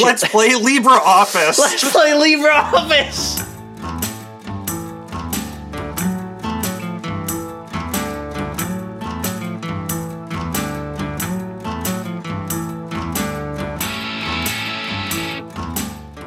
[0.00, 1.58] Let's play LibreOffice.
[1.58, 3.48] Let's play LibreOffice.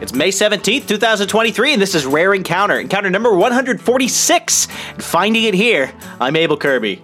[0.02, 2.80] It's May 17th, 2023, and this is Rare Encounter.
[2.80, 4.68] Encounter number 146.
[4.92, 5.92] And Finding it here,
[6.22, 7.02] I'm Abel Kirby.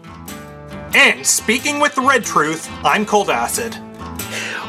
[0.94, 3.76] And speaking with the Red Truth, I'm Cold Acid.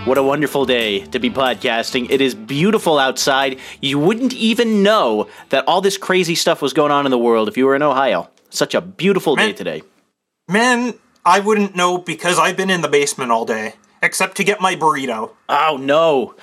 [0.04, 2.10] What a wonderful day to be podcasting.
[2.10, 3.60] It is beautiful outside.
[3.80, 7.46] You wouldn't even know that all this crazy stuff was going on in the world
[7.46, 8.28] if you were in Ohio.
[8.50, 9.82] Such a beautiful day today.
[10.48, 14.60] Man, I wouldn't know because I've been in the basement all day, except to get
[14.60, 15.30] my burrito.
[15.48, 16.34] Oh no.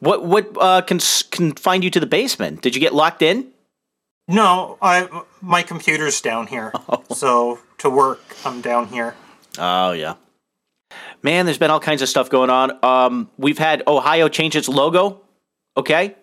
[0.00, 0.98] What what uh, can
[1.30, 2.62] confined you to the basement?
[2.62, 3.48] Did you get locked in?
[4.26, 6.72] No, I my computer's down here.
[7.14, 9.14] So to work, I'm down here.
[9.58, 10.14] Oh yeah.
[11.22, 12.78] Man, there's been all kinds of stuff going on.
[12.84, 15.20] Um, we've had Ohio change its logo.
[15.76, 16.16] Okay.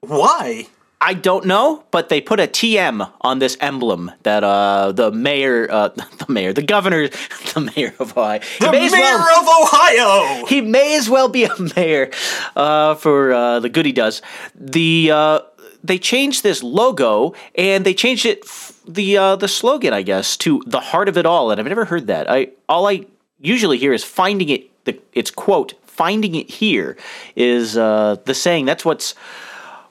[0.00, 0.68] Why?
[1.00, 5.68] I don't know, but they put a TM on this emblem that uh, the mayor,
[5.70, 7.08] uh, the mayor, the governor,
[7.54, 8.40] the mayor of Ohio.
[8.40, 10.46] he The may mayor well- of Ohio.
[10.48, 12.10] he may as well be a mayor
[12.56, 14.22] uh, for uh, the good he does.
[14.56, 15.40] The uh,
[15.84, 20.36] they changed this logo and they changed it f- the uh, the slogan, I guess,
[20.38, 21.50] to the heart of it all.
[21.52, 22.28] And I've never heard that.
[22.30, 23.06] I all I
[23.40, 24.84] usually hear is finding it.
[24.84, 26.96] The it's quote finding it here
[27.36, 28.66] is uh, the saying.
[28.66, 29.14] That's what's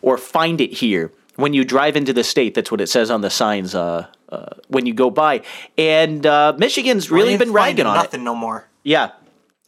[0.02, 1.12] or find it here.
[1.36, 4.46] When you drive into the state, that's what it says on the signs uh, uh,
[4.70, 5.44] when you go by.
[5.78, 8.00] And uh, Michigan's really been ragging on it.
[8.00, 8.68] nothing no more.
[8.84, 9.12] Yeah.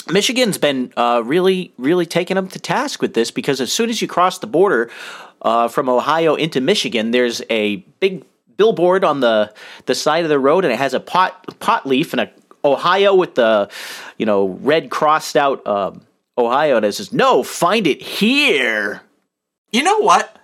[0.09, 4.02] Michigan's been uh, really, really taking them to task with this because as soon as
[4.02, 4.89] you cross the border
[5.43, 8.25] uh, from Ohio into Michigan, there's a big
[8.58, 9.53] billboard on the
[9.86, 12.31] the side of the road, and it has a pot pot leaf and a
[12.63, 13.69] Ohio with the
[14.17, 16.02] you know red crossed out um,
[16.38, 19.02] Ohio, and it says no, find it here.
[19.71, 20.35] You know what?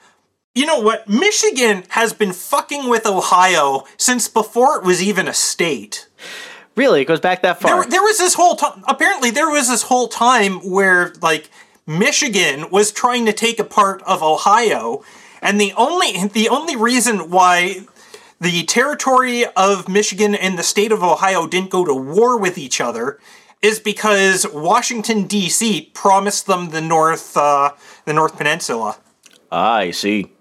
[0.54, 1.10] You know what?
[1.10, 6.08] Michigan has been fucking with Ohio since before it was even a state.
[6.76, 7.82] Really, it goes back that far.
[7.82, 8.84] There, there was this whole time.
[8.88, 11.50] Apparently, there was this whole time where like
[11.88, 15.04] Michigan was trying to take a part of Ohio,
[15.42, 17.86] and the only the only reason why
[18.40, 22.82] the territory of Michigan and the state of Ohio didn't go to war with each
[22.82, 23.20] other
[23.62, 25.92] is because Washington D.C.
[25.94, 27.72] promised them the North uh,
[28.06, 28.98] the North Peninsula.
[29.52, 30.32] Ah, I see.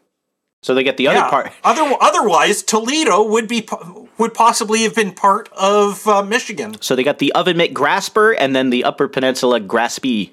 [0.62, 1.28] So they get the other Yeah.
[1.31, 1.53] part.
[1.62, 3.69] Other, otherwise, Toledo would be
[4.16, 6.76] would possibly have been part of uh, Michigan.
[6.81, 10.31] So they got the oven mitt grasper and then the Upper Peninsula graspy.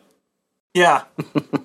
[0.74, 1.04] Yeah.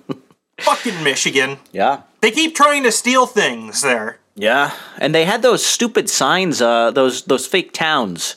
[0.59, 1.59] Fucking Michigan.
[1.71, 2.01] Yeah.
[2.21, 4.19] They keep trying to steal things there.
[4.39, 8.35] Yeah, and they had those stupid signs, uh, those those fake towns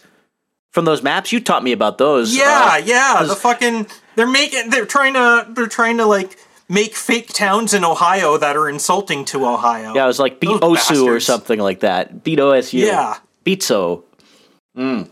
[0.73, 1.31] from those maps.
[1.31, 2.35] You taught me about those.
[2.35, 3.23] Yeah, Uh, yeah.
[3.23, 6.39] The fucking they're making they're trying to they're trying to like
[6.71, 9.93] make fake towns in Ohio that are insulting to Ohio.
[9.95, 12.25] yeah, it was like beat Those Osu or something like that.
[12.25, 12.79] Beat OSU.
[12.87, 13.19] Yeah.
[13.45, 14.05] beat So.
[14.77, 15.11] Mm.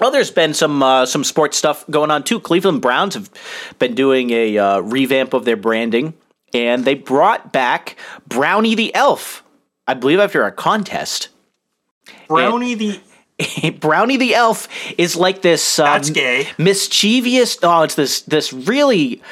[0.00, 2.38] Well, there's been some uh, some sports stuff going on too.
[2.40, 3.30] Cleveland Browns have
[3.78, 6.14] been doing a uh, revamp of their branding,
[6.52, 7.96] and they brought back
[8.26, 9.41] Brownie the Elf.
[9.86, 11.28] I believe after a contest.
[12.28, 13.00] Brownie the
[13.80, 15.78] Brownie the Elf is like this.
[15.78, 16.48] Um, That's gay.
[16.58, 17.58] Mischievous.
[17.62, 19.22] Oh, it's this this really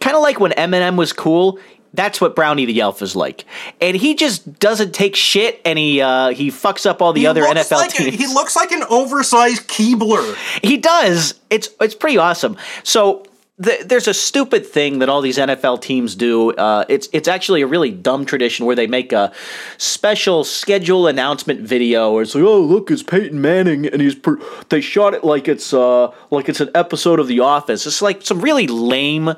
[0.00, 1.58] kind of like when Eminem was cool.
[1.92, 3.44] That's what Brownie the Elf is like,
[3.80, 7.26] and he just doesn't take shit, and he uh, he fucks up all the he
[7.26, 8.16] other NFL like a- teams.
[8.16, 10.36] he looks like an oversized Keebler.
[10.62, 11.34] He does.
[11.50, 12.56] It's it's pretty awesome.
[12.84, 13.24] So
[13.62, 16.52] th- there's a stupid thing that all these NFL teams do.
[16.52, 19.32] Uh, it's it's actually a really dumb tradition where they make a
[19.78, 24.38] special schedule announcement video where it's like, oh look, it's Peyton Manning, and he's per-.
[24.68, 27.86] they shot it like it's uh like it's an episode of The Office.
[27.86, 29.34] It's like some really lame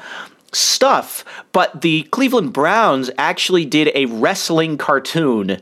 [0.53, 1.25] stuff.
[1.53, 5.61] But the Cleveland Browns actually did a wrestling cartoon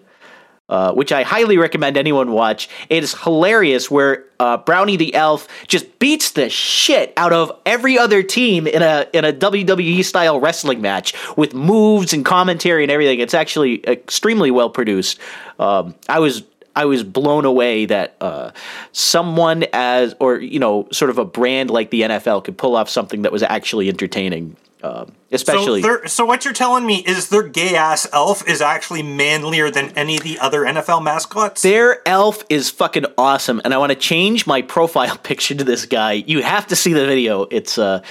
[0.71, 2.69] uh, which I highly recommend anyone watch.
[2.89, 7.99] It is hilarious where uh, Brownie the Elf just beats the shit out of every
[7.99, 12.91] other team in a in a WWE style wrestling match with moves and commentary and
[12.91, 13.19] everything.
[13.19, 15.19] It's actually extremely well produced.
[15.59, 16.45] Um, I was
[16.77, 18.53] I was blown away that uh,
[18.93, 22.89] someone as or you know sort of a brand like the NFL could pull off
[22.89, 24.57] something that was actually entertaining.
[24.83, 29.03] Um, especially So, so what you're telling me is their gay ass elf is actually
[29.03, 31.61] manlier than any of the other NFL mascots?
[31.61, 35.85] Their elf is fucking awesome, and I want to change my profile picture to this
[35.85, 36.13] guy.
[36.13, 37.43] You have to see the video.
[37.51, 38.03] It's uh,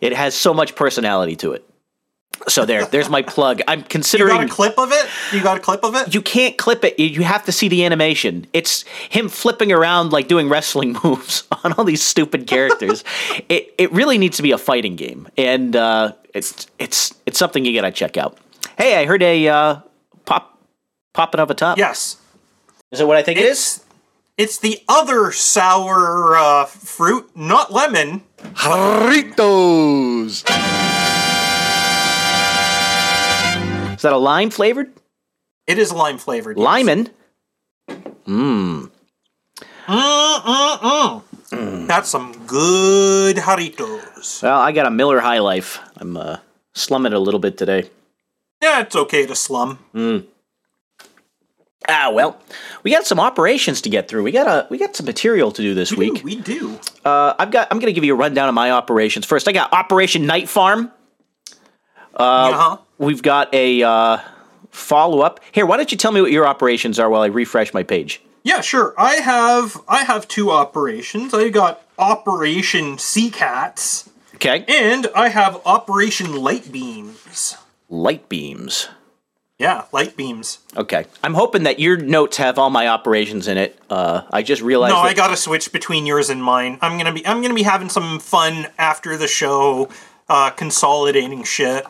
[0.00, 1.68] it has so much personality to it.
[2.48, 3.60] So there, there's my plug.
[3.68, 4.30] I'm considering.
[4.40, 5.06] you considering got a clip of it?
[5.32, 6.14] You got a clip of it?
[6.14, 6.98] you can't clip it.
[6.98, 8.46] You have to see the animation.
[8.52, 13.04] It's him flipping around like doing wrestling moves on all these stupid characters.
[13.48, 17.64] it it really needs to be a fighting game, and uh, it's it's it's something
[17.64, 18.38] you gotta check out.
[18.76, 19.80] Hey, I heard a uh,
[20.24, 20.58] pop
[21.12, 21.78] popping up a top.
[21.78, 22.16] Yes.
[22.90, 23.50] Is it what I think it is?
[23.50, 23.82] It's
[24.38, 28.22] it's the other sour uh, fruit, not lemon.
[28.54, 30.42] Jarritos.
[34.02, 34.90] Is that a lime flavored?
[35.68, 36.58] It is lime flavored.
[36.58, 36.64] yes.
[36.64, 37.10] Lyman.
[41.86, 44.42] That's some good Jarritos.
[44.42, 45.78] Well, I got a Miller High Life.
[45.98, 46.38] I'm uh,
[46.74, 47.90] slumming a little bit today.
[48.60, 49.78] Yeah, it's okay to slum.
[51.88, 52.40] Ah, well,
[52.82, 54.24] we got some operations to get through.
[54.24, 56.18] We got a we got some material to do this We week.
[56.18, 56.80] do, we do.
[57.04, 57.68] Uh, I've got.
[57.70, 59.46] I'm going to give you a rundown of my operations first.
[59.46, 60.90] I got Operation Night Farm.
[62.16, 62.78] uh-huh.
[63.02, 64.18] We've got a uh,
[64.70, 65.66] follow up here.
[65.66, 68.22] Why don't you tell me what your operations are while I refresh my page?
[68.44, 68.94] Yeah, sure.
[68.96, 71.34] I have I have two operations.
[71.34, 74.08] I got Operation Sea Cats
[74.44, 77.56] Okay, and I have Operation Light Beams.
[77.88, 78.88] light beams.
[79.58, 80.58] Yeah, light beams.
[80.76, 83.78] Okay, I'm hoping that your notes have all my operations in it.
[83.88, 84.94] Uh, I just realized.
[84.94, 86.78] No, I got to switch between yours and mine.
[86.82, 89.88] I'm gonna be I'm gonna be having some fun after the show,
[90.28, 91.86] uh, consolidating shit.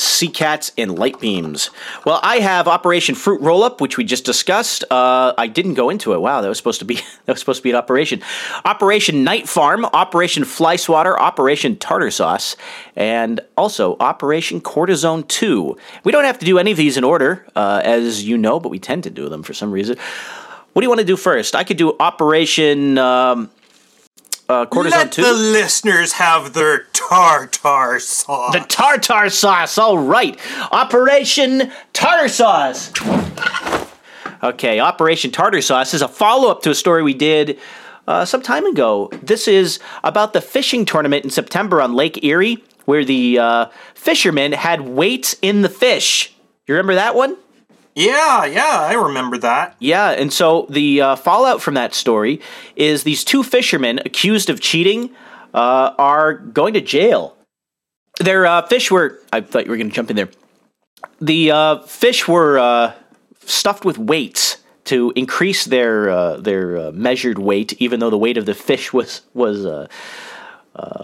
[0.00, 1.70] Sea Cats and Light Beams.
[2.04, 4.84] Well, I have Operation Fruit Roll Up, which we just discussed.
[4.90, 6.20] Uh, I didn't go into it.
[6.20, 6.94] Wow, that was supposed to be
[7.26, 8.22] that was supposed to be an operation.
[8.64, 12.56] Operation Night Farm, Operation Fly Swatter, Operation Tartar Sauce,
[12.96, 15.76] and also Operation Cortisone Two.
[16.04, 18.68] We don't have to do any of these in order, uh, as you know, but
[18.68, 19.96] we tend to do them for some reason.
[20.72, 21.56] What do you want to do first?
[21.56, 23.50] I could do Operation um,
[24.48, 25.22] uh, Cortisone Let Two.
[25.22, 28.52] the listeners have their tartar sauce.
[28.52, 29.76] The tartar sauce.
[29.78, 30.38] All right.
[30.72, 32.92] Operation Tartar Sauce.
[34.42, 37.58] Okay, Operation Tartar Sauce is a follow up to a story we did
[38.06, 39.10] uh, some time ago.
[39.20, 44.52] This is about the fishing tournament in September on Lake Erie, where the uh, fishermen
[44.52, 46.32] had weights in the fish.
[46.66, 47.36] You remember that one?
[47.98, 49.74] Yeah, yeah, I remember that.
[49.80, 52.40] Yeah, and so the uh, fallout from that story
[52.76, 55.10] is these two fishermen accused of cheating
[55.52, 57.36] uh, are going to jail.
[58.20, 59.20] Their uh, fish were.
[59.32, 60.28] I thought you were going to jump in there.
[61.20, 62.92] The uh, fish were uh,
[63.44, 68.46] stuffed with weights to increase their uh, their measured weight, even though the weight of
[68.46, 69.66] the fish was was.
[69.66, 69.88] Uh,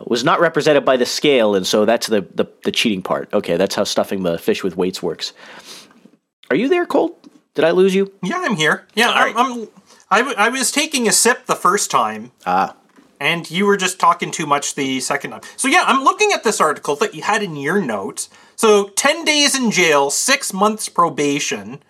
[0.07, 3.29] was not represented by the scale, and so that's the, the the cheating part.
[3.35, 5.33] Okay, that's how stuffing the fish with weights works.
[6.51, 7.13] Are you there, Cold?
[7.55, 8.13] Did I lose you?
[8.23, 8.87] Yeah, I'm here.
[8.95, 9.69] Yeah, I'm, I'm
[10.11, 12.33] I, w- I was taking a sip the first time.
[12.47, 12.77] Ah.
[13.21, 15.41] And you were just talking too much the second time.
[15.57, 18.29] So yeah, I'm looking at this article that you had in your notes.
[18.57, 21.81] So 10 days in jail, 6 months probation,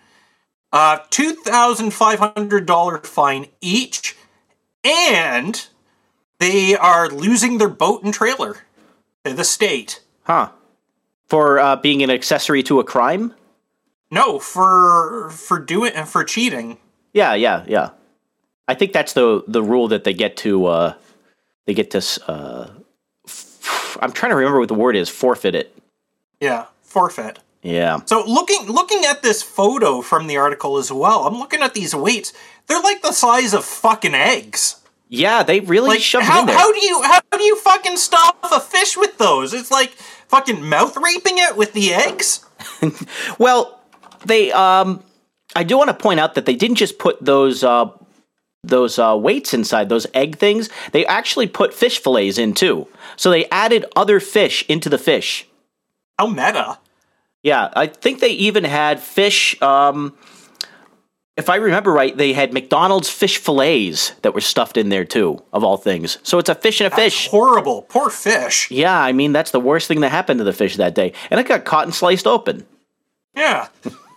[0.71, 4.15] uh $2,500 fine each,
[4.83, 5.67] and
[6.39, 8.57] they are losing their boat and trailer
[9.23, 10.01] to the state.
[10.23, 10.49] Huh.
[11.27, 13.33] For uh, being an accessory to a crime?
[14.11, 16.77] No, for for doing and for cheating.
[17.13, 17.89] Yeah, yeah, yeah.
[18.67, 20.93] I think that's the the rule that they get to uh,
[21.65, 21.97] they get to.
[22.27, 22.69] Uh,
[23.27, 25.09] f- I'm trying to remember what the word is.
[25.09, 25.75] Forfeit it.
[26.39, 27.39] Yeah, forfeit.
[27.63, 27.99] Yeah.
[28.05, 31.95] So looking looking at this photo from the article as well, I'm looking at these
[31.95, 32.31] weights.
[32.67, 34.81] They're like the size of fucking eggs.
[35.07, 36.57] Yeah, they really Like shoved how, in there.
[36.57, 39.53] how do you how do you fucking stuff a fish with those?
[39.53, 39.91] It's like
[40.27, 42.43] fucking mouth raping it with the eggs.
[43.39, 43.79] Well,
[44.25, 45.03] they um
[45.55, 47.89] I do want to point out that they didn't just put those uh
[48.63, 50.69] those uh, weights inside those egg things.
[50.91, 52.87] They actually put fish fillets in too.
[53.15, 55.47] So they added other fish into the fish.
[56.17, 56.79] How meta.
[57.43, 60.17] Yeah, I think they even had fish um
[61.37, 65.43] if I remember right, they had McDonald's fish fillets that were stuffed in there too,
[65.51, 66.17] of all things.
[66.23, 67.27] So it's a fish and a fish.
[67.27, 67.81] Horrible.
[67.83, 68.71] Poor fish.
[68.71, 71.11] Yeah, I mean that's the worst thing that happened to the fish that day.
[71.29, 72.65] And it got caught and sliced open.
[73.35, 73.67] Yeah.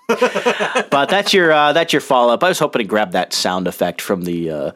[0.90, 2.42] but that's your uh, that's your follow up.
[2.42, 4.72] I was hoping to grab that sound effect from the uh,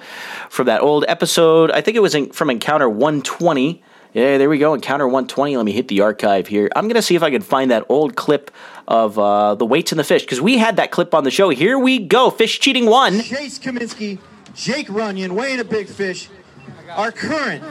[0.50, 1.70] from that old episode.
[1.70, 3.82] I think it was in, from Encounter 120.
[4.12, 4.74] Yeah, there we go.
[4.74, 5.56] Encounter 120.
[5.56, 6.68] Let me hit the archive here.
[6.76, 8.50] I'm gonna see if I can find that old clip
[8.86, 11.48] of uh, the weights in the fish because we had that clip on the show.
[11.48, 12.28] Here we go.
[12.28, 13.22] Fish cheating one.
[13.22, 14.18] Chase Cominsky,
[14.54, 16.28] Jake Runyan, weighing a big fish,
[16.90, 17.64] our current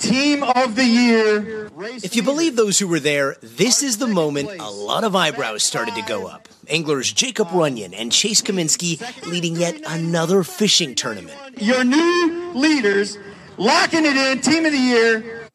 [0.00, 1.70] team of the year.
[2.02, 5.62] If you believe those who were there, this is the moment a lot of eyebrows
[5.62, 6.48] started to go up.
[6.68, 11.36] Anglers Jacob Runyan and Chase Cominsky leading yet another fishing tournament.
[11.60, 13.18] your new leaders,
[13.58, 15.48] locking it in, team of the year,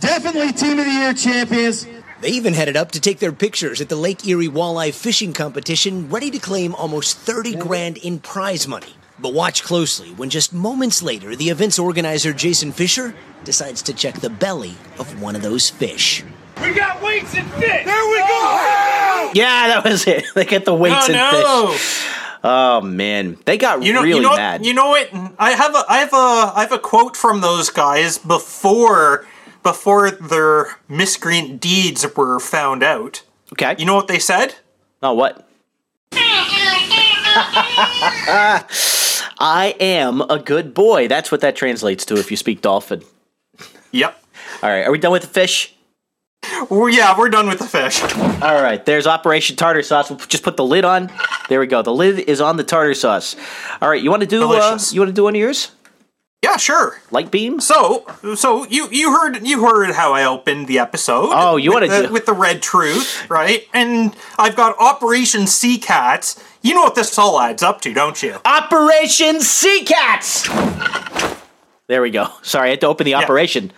[0.00, 1.86] definitely team of the year champions.
[2.20, 6.10] They even headed up to take their pictures at the Lake Erie Walleye Fishing Competition,
[6.10, 8.92] ready to claim almost 30 grand in prize money.
[9.20, 14.20] But watch closely when just moments later, the event's organizer, Jason Fischer, decides to check
[14.20, 16.22] the belly of one of those fish.
[16.62, 17.84] We got weights and fish.
[17.84, 18.24] There we go.
[18.28, 19.30] Oh!
[19.34, 20.24] Yeah, that was it.
[20.34, 21.72] They get the weights Oh and no!
[21.72, 22.04] fish.
[22.44, 24.60] Oh man, they got You know, really you know, mad.
[24.60, 25.08] what, you know what?
[25.38, 29.26] I have a, I have a, I have a quote from those guys before,
[29.64, 33.22] before their miscreant deeds were found out.
[33.52, 33.74] okay.
[33.78, 34.54] You know what they said?
[35.02, 35.48] oh what?
[39.38, 41.08] I am a good boy.
[41.08, 43.02] That's what that translates to if you speak dolphin.
[43.92, 44.22] Yep.
[44.62, 45.74] All right, are we done with the fish?
[46.70, 48.02] Well, yeah, we're done with the fish.
[48.42, 50.10] All right, there's Operation Tartar Sauce.
[50.10, 51.10] We'll just put the lid on.
[51.48, 51.82] There we go.
[51.82, 53.36] The lid is on the tartar sauce.
[53.80, 54.44] All right, you want to do?
[54.44, 54.92] Uh, Delicious.
[54.92, 55.70] you want to do one of yours?
[56.42, 57.00] Yeah, sure.
[57.10, 57.66] Light beams?
[57.66, 61.30] So, so you you heard you heard how I opened the episode.
[61.32, 63.66] Oh, you with wanna do- with the red truth, right?
[63.74, 66.42] And I've got Operation Sea Cats.
[66.62, 68.36] You know what this all adds up to, don't you?
[68.44, 70.48] Operation Sea Cats.
[71.88, 72.28] There we go.
[72.42, 73.72] Sorry, I had to open the operation.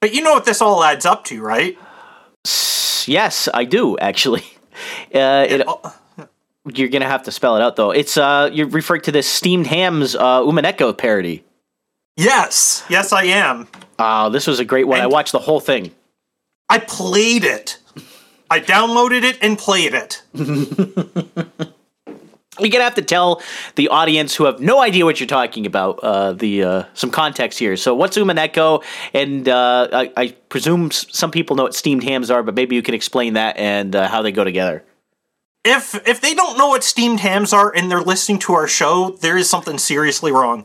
[0.00, 1.78] But you know what this all adds up to, right?
[3.06, 4.44] Yes, I do actually.
[5.14, 5.80] Uh, it, Oh,
[6.74, 7.92] you're gonna have to spell it out though.
[7.92, 11.42] It's uh, you're referring to this steamed hams uh, Umineko parody.
[12.16, 13.68] Yes, yes, I am.
[13.98, 15.00] Oh, this was a great one.
[15.00, 15.92] I watched the whole thing.
[16.68, 17.78] I played it.
[18.50, 20.22] I downloaded it and played it.
[22.58, 23.42] You're gonna have to tell
[23.74, 27.58] the audience who have no idea what you're talking about uh, the uh, some context
[27.58, 27.76] here.
[27.76, 28.82] So, what's Umineko?
[29.12, 32.80] And uh, I, I presume some people know what steamed hams are, but maybe you
[32.82, 34.82] can explain that and uh, how they go together.
[35.66, 39.10] If if they don't know what steamed hams are and they're listening to our show,
[39.20, 40.64] there is something seriously wrong.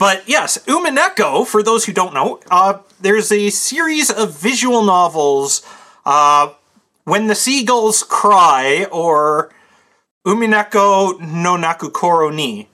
[0.00, 5.64] But yes, Umineko, for those who don't know, uh, there's a series of visual novels,
[6.04, 6.54] uh,
[7.04, 9.54] When the Seagulls Cry, or
[10.26, 12.68] Umineko no Naku Koro ni.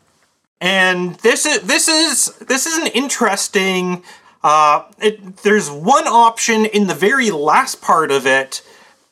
[0.63, 4.03] And this is this is this is an interesting
[4.43, 8.63] uh, it, there's one option in the very last part of it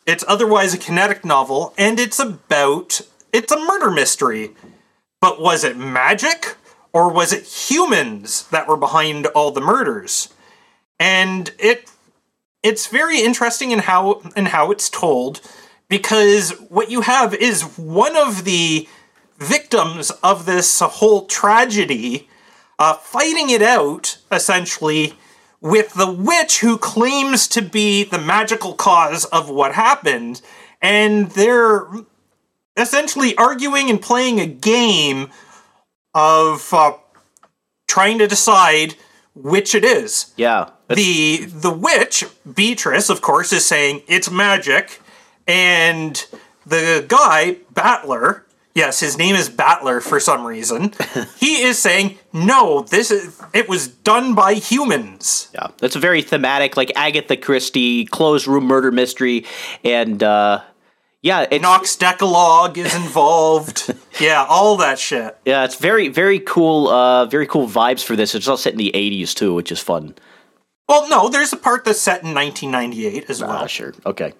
[0.06, 3.00] it's otherwise a kinetic novel, and it's about
[3.32, 4.54] it's a murder mystery.
[5.20, 6.56] But was it magic
[6.92, 10.32] or was it humans that were behind all the murders?
[11.00, 11.90] And it
[12.62, 15.40] it's very interesting in how in how it's told
[15.88, 18.88] because what you have is one of the
[19.38, 22.28] victims of this whole tragedy
[22.78, 25.14] uh, fighting it out essentially
[25.60, 30.40] with the witch who claims to be the magical cause of what happened.
[30.82, 31.86] And they're
[32.76, 35.30] essentially arguing and playing a game
[36.14, 36.92] of uh,
[37.88, 38.94] trying to decide
[39.34, 40.32] which it is.
[40.36, 45.00] Yeah, that's- the the witch Beatrice, of course, is saying it's magic,
[45.46, 46.26] and
[46.64, 48.45] the guy Battler,
[48.76, 50.92] yes, his name is Battler for some reason.
[51.38, 55.48] he is saying no, this is it was done by humans.
[55.52, 59.44] yeah, that's a very thematic, like Agatha Christie closed room murder mystery,
[59.82, 60.62] and uh,
[61.22, 63.92] yeah, it's Knox Decalogue is involved.
[64.20, 65.36] yeah, all that shit.
[65.44, 68.34] yeah, it's very very cool, uh, very cool vibes for this.
[68.34, 70.14] It's all set in the '80s too, which is fun.
[70.88, 73.50] Well, no, there's a part that's set in 1998 as well.
[73.50, 74.34] Ah, sure, okay.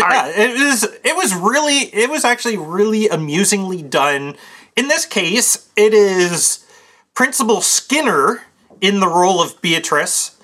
[0.00, 4.36] But yeah, it was it was really it was actually really amusingly done.
[4.76, 6.66] In this case, it is
[7.14, 8.42] Principal Skinner
[8.80, 10.38] in the role of Beatrice,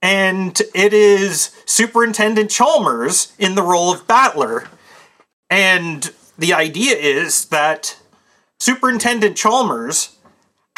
[0.00, 4.68] and it is Superintendent Chalmers in the role of Battler.
[5.50, 7.98] And the idea is that
[8.58, 10.16] Superintendent Chalmers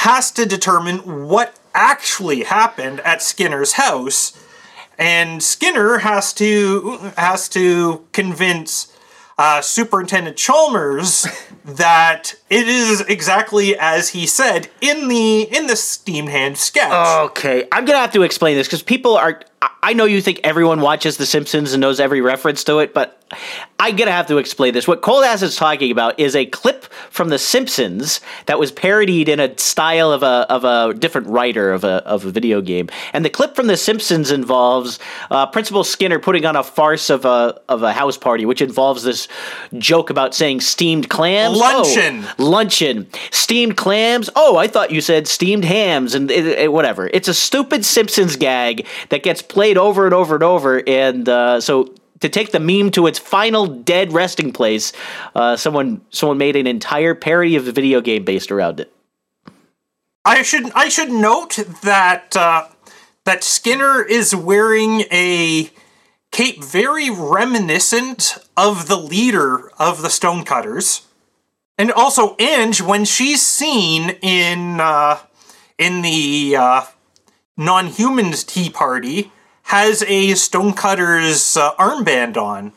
[0.01, 4.33] has to determine what actually happened at Skinner's house
[4.99, 8.93] and Skinner has to has to convince
[9.39, 11.27] uh, Superintendent Chalmers
[11.65, 16.93] that it is exactly as he said in the in the steamed hand sketch.
[17.31, 19.43] Okay, I'm gonna have to explain this because people are.
[19.63, 23.13] I- know you think everyone watches The Simpsons and knows every reference to it, but
[23.81, 24.87] I'm gonna have to explain this.
[24.87, 29.29] What Cold Ass is talking about is a clip from The Simpsons that was parodied
[29.29, 32.89] in a style of a of a different writer of a of a video game,
[33.13, 34.99] and the clip from The Simpsons involves
[35.31, 39.03] uh, Principal Skinner putting on a farce of a of a house party, which involves
[39.03, 39.27] this
[39.79, 41.57] joke about saying steamed clams.
[41.57, 42.27] Oh, Luncheon.
[42.39, 44.31] luncheon, steamed clams.
[44.37, 47.09] Oh, I thought you said steamed hams and it, it- whatever.
[47.13, 50.83] It's a stupid Simpsons gag that gets played over and over and over.
[50.87, 54.93] And uh, so to take the meme to its final dead resting place,
[55.35, 58.93] uh, someone someone made an entire parody of the video game based around it.
[60.25, 62.67] I should I should note that uh,
[63.25, 65.71] that Skinner is wearing a
[66.33, 71.03] cape very reminiscent of the leader of the Stonecutters.
[71.79, 75.19] And also, Ange, when she's seen in uh,
[75.79, 76.85] in the uh,
[77.57, 79.31] non-humans tea party,
[79.67, 82.73] has a Stonecutter's uh, armband on.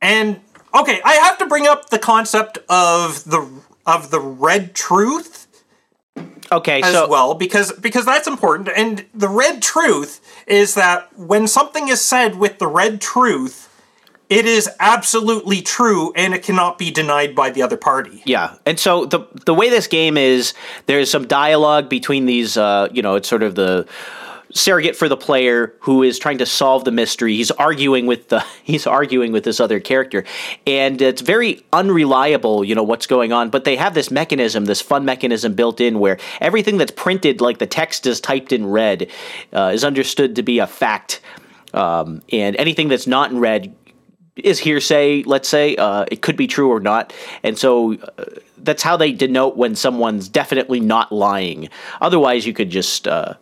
[0.00, 0.40] And
[0.74, 3.48] okay, I have to bring up the concept of the
[3.86, 5.44] of the red truth
[6.52, 8.68] Okay, as so well because because that's important.
[8.76, 13.68] And the red truth is that when something is said with the red truth,
[14.30, 18.22] it is absolutely true and it cannot be denied by the other party.
[18.24, 20.54] Yeah, and so the the way this game is,
[20.86, 22.56] there's some dialogue between these.
[22.56, 23.88] Uh, you know, it's sort of the
[24.54, 27.34] surrogate for the player who is trying to solve the mystery.
[27.36, 30.24] He's arguing with the he's arguing with this other character,
[30.66, 32.64] and it's very unreliable.
[32.64, 35.98] You know what's going on, but they have this mechanism, this fun mechanism built in
[35.98, 39.10] where everything that's printed, like the text is typed in red,
[39.52, 41.20] uh, is understood to be a fact.
[41.74, 43.74] Um, and anything that's not in red
[44.36, 45.74] is hearsay, let's say.
[45.74, 47.12] Uh, it could be true or not.
[47.42, 48.24] And so uh,
[48.58, 51.68] that's how they denote when someone's definitely not lying.
[52.00, 53.08] Otherwise, you could just.
[53.08, 53.34] Uh,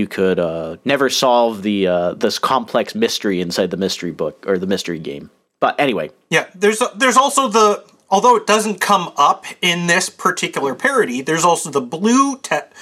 [0.00, 4.58] you could uh, never solve the uh, this complex mystery inside the mystery book or
[4.58, 5.30] the mystery game.
[5.60, 10.74] But anyway, Yeah, there's there's also the although it doesn't come up in this particular
[10.74, 12.72] parody, there's also the blue te-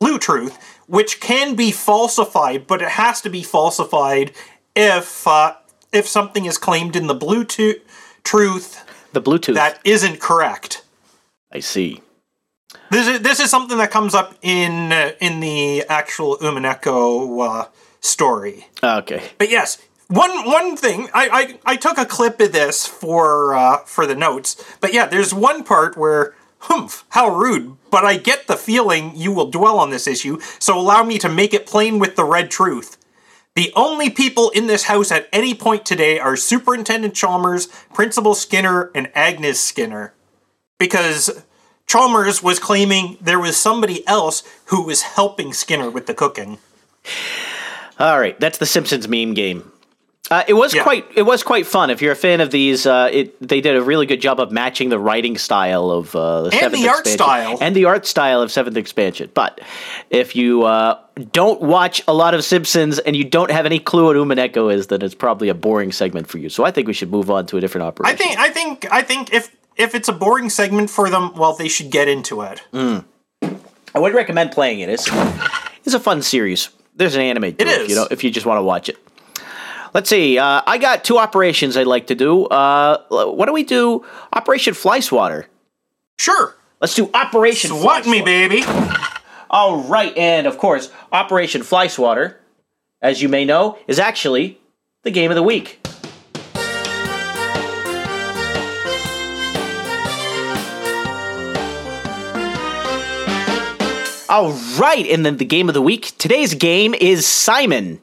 [0.00, 4.32] blue truth, which can be falsified, but it has to be falsified
[4.74, 5.54] if uh,
[5.92, 7.80] if something is claimed in the blue tu-
[8.24, 9.54] truth the Bluetooth.
[9.54, 10.82] that isn't correct.
[11.52, 12.02] I see.
[12.90, 17.68] This is this is something that comes up in uh, in the actual Umineko uh,
[18.00, 18.66] story.
[18.82, 19.30] Okay.
[19.38, 19.78] But yes,
[20.08, 24.14] one one thing I, I I took a clip of this for uh, for the
[24.14, 24.62] notes.
[24.80, 27.76] But yeah, there's one part where humph, how rude.
[27.90, 31.28] But I get the feeling you will dwell on this issue, so allow me to
[31.28, 32.96] make it plain with the red truth.
[33.54, 38.90] The only people in this house at any point today are Superintendent Chalmers, Principal Skinner,
[38.94, 40.14] and Agnes Skinner.
[40.78, 41.42] Because
[41.88, 46.58] Chalmers was claiming there was somebody else who was helping Skinner with the cooking.
[47.98, 49.72] All right, that's the Simpsons meme game.
[50.30, 50.82] Uh, it was Yeah.
[50.82, 51.88] quite it was quite fun.
[51.88, 54.52] If you're a fan of these, uh, it they did a really good job of
[54.52, 57.16] matching the writing style of uh, the seventh the art expansion
[57.56, 57.58] style.
[57.62, 59.30] and the art style of seventh expansion.
[59.32, 59.62] But
[60.10, 60.98] if you uh,
[61.32, 64.88] don't watch a lot of Simpsons and you don't have any clue what Umineko is,
[64.88, 66.50] then it's probably a boring segment for you.
[66.50, 68.14] So I think we should move on to a different operation.
[68.14, 71.54] I think I think I think if if it's a boring segment for them, well,
[71.54, 72.62] they should get into it.
[72.74, 74.88] I would recommend playing it.
[74.90, 75.08] It's
[75.84, 76.68] it's a fun series.
[76.94, 77.88] There's an anime to It it, is.
[77.90, 78.96] you know, if you just want to watch it.
[79.94, 80.38] Let's see.
[80.38, 82.44] Uh, I got two operations I'd like to do.
[82.46, 85.46] Uh, why don't we do Operation Fly Swatter?
[86.18, 88.24] Sure, Let's do Operation swat Fly me, Swatter.
[88.24, 88.62] baby.
[89.50, 92.38] All right, and of course, Operation Fly Swatter,
[93.00, 94.60] as you may know, is actually
[95.04, 95.80] the game of the week.
[104.28, 106.12] All right, and then the game of the week.
[106.18, 108.00] Today's game is Simon.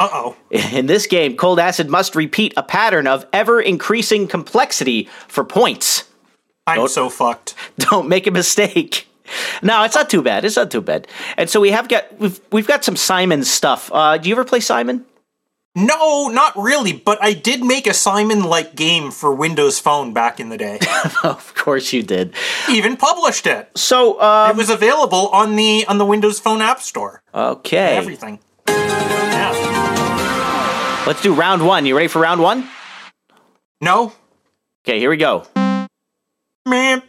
[0.00, 0.36] Uh oh.
[0.50, 6.04] In this game, Cold Acid must repeat a pattern of ever increasing complexity for points.
[6.66, 7.54] I'm so fucked.
[7.78, 9.06] Don't make a mistake.
[9.62, 10.44] No, it's not too bad.
[10.44, 11.06] It's not too bad.
[11.36, 13.90] And so we have got we've we've got some Simon stuff.
[13.92, 15.04] Uh, do you ever play Simon?
[15.78, 20.40] No, not really, but I did make a Simon like game for Windows Phone back
[20.40, 20.78] in the day.
[21.22, 22.32] of course you did.
[22.70, 23.70] Even published it.
[23.76, 27.20] So um, It was available on the on the Windows Phone App Store.
[27.34, 28.38] okay, Everything.
[28.66, 29.52] Yeah.
[31.06, 31.84] let's do round one.
[31.84, 32.68] You ready for round one?
[33.82, 34.14] No.
[34.86, 35.44] Okay, here we go.
[36.66, 37.02] Meep.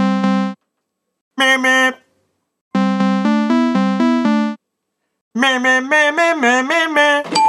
[0.00, 1.94] Meep meep.
[5.36, 7.41] Meep meep meep meep meep meep meep.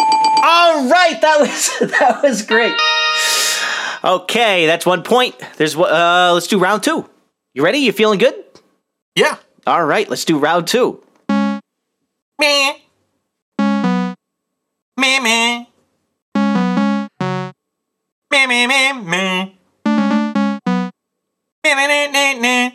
[0.45, 2.75] All right, that was that was great.
[4.03, 5.35] Okay, that's one point.
[5.55, 7.09] There's uh, let's do round two.
[7.53, 7.77] You ready?
[7.77, 8.35] You feeling good?
[9.15, 9.37] Yeah.
[9.65, 11.01] All right, let's do round two.
[11.29, 12.73] Meh.
[14.97, 15.65] Meh meh.
[18.29, 19.49] Meh meh meh meh.
[21.63, 22.71] Meh meh meh meh meh.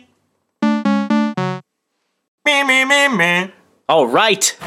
[2.45, 3.47] Meh meh meh meh.
[3.87, 4.57] All right.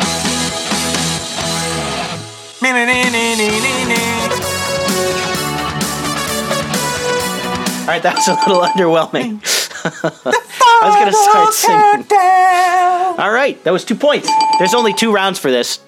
[7.83, 9.41] All right, that was a little underwhelming.
[9.85, 12.07] I was gonna start singing.
[13.19, 14.31] All right, that was two points.
[14.59, 15.81] There's only two rounds for this.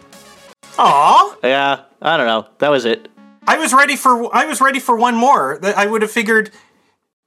[0.78, 1.36] Aw.
[1.44, 2.46] Yeah, I don't know.
[2.58, 3.08] That was it.
[3.46, 5.58] I was ready for I was ready for one more.
[5.62, 6.50] That I would have figured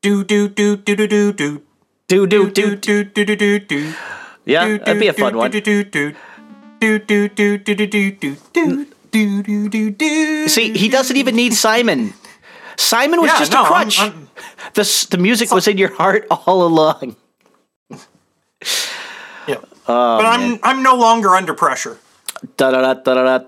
[0.02, 1.62] do do do do do do do
[2.08, 2.76] Do do do do.
[2.76, 3.94] do do do do do
[4.46, 5.52] Yeah, that'd be a fun one.
[5.52, 6.14] Do do do
[6.82, 10.48] do do do do do do do do do do.
[10.48, 12.14] See, he doesn't even need Simon.
[12.78, 14.00] Simon was Yeah, just no, a I'm- crutch.
[14.00, 14.30] I'm-
[14.74, 17.16] The s- the music was in your heart all along.
[19.48, 19.58] Yeah.
[19.88, 21.98] Oh, but I'm I'm no longer under pressure.
[22.58, 23.38] Da da da da da.
[23.38, 23.46] da.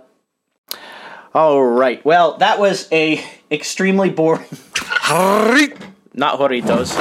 [1.33, 2.03] All right.
[2.05, 4.45] Well, that was a extremely boring.
[6.13, 6.95] Not Horitos.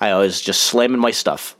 [0.00, 1.56] I was just slamming my stuff.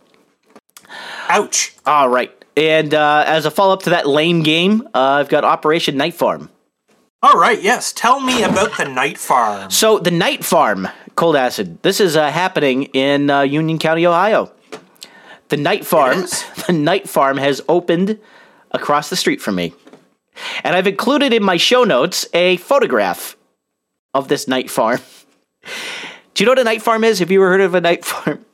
[1.28, 1.74] Ouch.
[1.86, 2.32] All right.
[2.60, 6.12] And uh, as a follow up to that lame game, uh, I've got Operation Night
[6.12, 6.50] Farm.
[7.22, 7.90] All right, yes.
[7.90, 9.70] Tell me about the night farm.
[9.70, 11.82] So the Night Farm, Cold Acid.
[11.82, 14.52] This is uh, happening in uh, Union County, Ohio.
[15.48, 16.20] The Night Farm,
[16.66, 18.18] the Night Farm has opened
[18.72, 19.72] across the street from me,
[20.62, 23.38] and I've included in my show notes a photograph
[24.12, 25.00] of this Night Farm.
[26.34, 27.20] Do you know what a Night Farm is?
[27.20, 28.44] Have you ever heard of a Night Farm?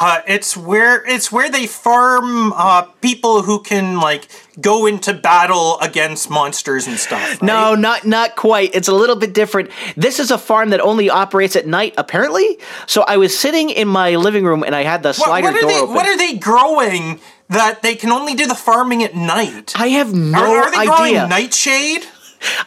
[0.00, 4.28] Uh, it's where it's where they farm uh, people who can like
[4.60, 7.20] go into battle against monsters and stuff.
[7.20, 7.42] right?
[7.42, 8.70] No, not not quite.
[8.76, 9.70] It's a little bit different.
[9.96, 12.58] This is a farm that only operates at night, apparently.
[12.86, 15.60] So I was sitting in my living room and I had the slider what are
[15.62, 15.80] door they?
[15.80, 15.94] open.
[15.96, 19.72] What are they growing that they can only do the farming at night?
[19.74, 20.90] I have no are, are they idea.
[20.96, 22.04] growing nightshade,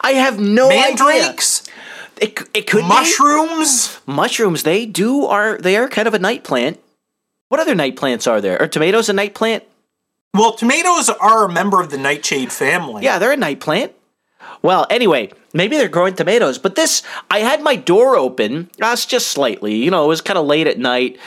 [0.02, 0.82] I have no idea.
[0.82, 1.62] mandrakes,
[2.20, 4.00] It, it could mushrooms?
[4.04, 4.64] be mushrooms.
[4.64, 6.78] They do are they are kind of a night plant.
[7.52, 8.58] What other night plants are there?
[8.62, 9.62] Are tomatoes a night plant?
[10.32, 13.04] Well, tomatoes are a member of the nightshade family.
[13.04, 13.92] Yeah, they're a night plant.
[14.62, 19.28] Well, anyway, maybe they're growing tomatoes, but this I had my door open, that's just
[19.28, 19.74] slightly.
[19.74, 21.18] You know, it was kind of late at night.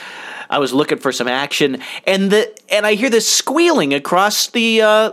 [0.50, 4.82] I was looking for some action, and the and I hear this squealing across the
[4.82, 5.12] uh,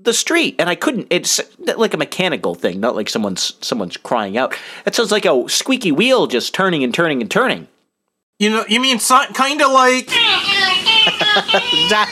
[0.00, 1.08] the street, and I couldn't.
[1.10, 4.56] It's like a mechanical thing, not like someone's someone's crying out.
[4.86, 7.68] It sounds like a squeaky wheel just turning and turning and turning.
[8.38, 10.08] You know, you mean so, kind of like
[11.90, 12.08] not,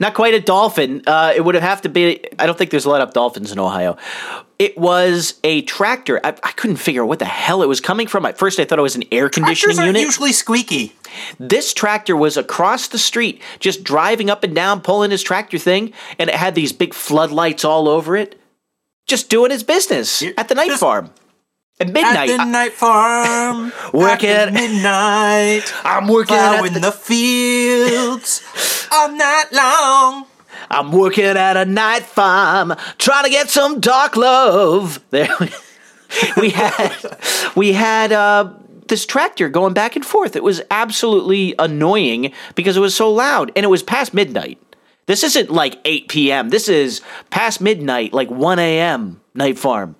[0.00, 1.02] not quite a dolphin.
[1.06, 2.24] Uh, it would have to be.
[2.38, 3.96] I don't think there's a lot of dolphins in Ohio.
[4.58, 6.20] It was a tractor.
[6.24, 8.26] I, I couldn't figure out what the hell it was coming from.
[8.26, 10.02] At first, I thought it was an air conditioning tractors unit.
[10.02, 10.92] usually squeaky.
[11.38, 15.92] this tractor was across the street, just driving up and down, pulling his tractor thing,
[16.18, 18.40] and it had these big floodlights all over it,
[19.06, 21.10] just doing his business at the night just- farm.
[21.80, 24.30] At midnight, At the night farm, Working.
[24.30, 28.42] at midnight, I'm working at plowing the- the fields
[28.92, 30.26] all night long.
[30.70, 35.00] I'm working at a night farm, trying to get some dark love.
[35.10, 35.50] There, we,
[36.40, 36.92] we had
[37.56, 38.52] we had uh,
[38.86, 40.36] this tractor going back and forth.
[40.36, 44.58] It was absolutely annoying because it was so loud, and it was past midnight.
[45.06, 46.48] This isn't like 8 p.m.
[46.50, 49.20] This is past midnight, like 1 a.m.
[49.34, 49.96] Night farm.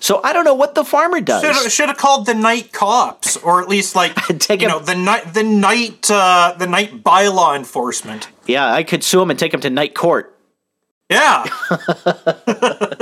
[0.00, 1.42] So I don't know what the farmer does.
[1.42, 4.78] Should should have called the night cops, or at least like Take you him- know
[4.80, 8.28] the night the night uh, the night bylaw enforcement.
[8.46, 10.28] yeah, I could sue him and take him to night court.
[11.10, 11.44] Yeah,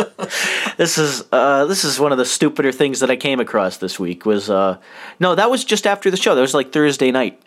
[0.76, 3.98] This is uh, this is one of the stupider things that I came across this
[4.00, 4.24] week.
[4.24, 4.78] Was uh,
[5.18, 6.35] no, that was just after the show.
[6.35, 7.40] That was like Thursday night.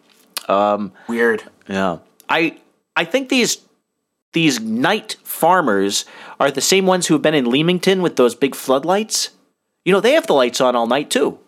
[0.47, 1.43] Um, weird.
[1.67, 2.59] Yeah, I
[2.95, 3.57] I think these
[4.34, 6.06] these night farmers
[6.39, 9.30] are the same ones who have been in Leamington with those big floodlights.
[9.86, 11.39] You know, they have the lights on all night too.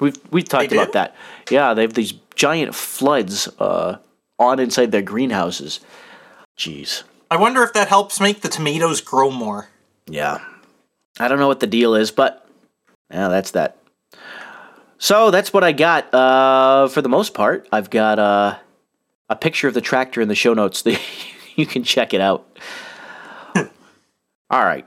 [0.00, 1.14] We've we've talked about that.
[1.50, 3.98] Yeah, they have these giant floods uh,
[4.38, 5.80] on inside their greenhouses.
[6.58, 7.02] Jeez.
[7.30, 9.68] I wonder if that helps make the tomatoes grow more.
[10.06, 10.38] Yeah.
[11.18, 12.46] I don't know what the deal is, but
[13.10, 13.78] yeah, that's that.
[14.98, 16.12] So that's what I got.
[16.14, 18.56] Uh, for the most part, I've got uh,
[19.28, 20.84] a picture of the tractor in the show notes.
[20.94, 21.00] That
[21.60, 22.46] you can check it out.
[24.48, 24.86] All right,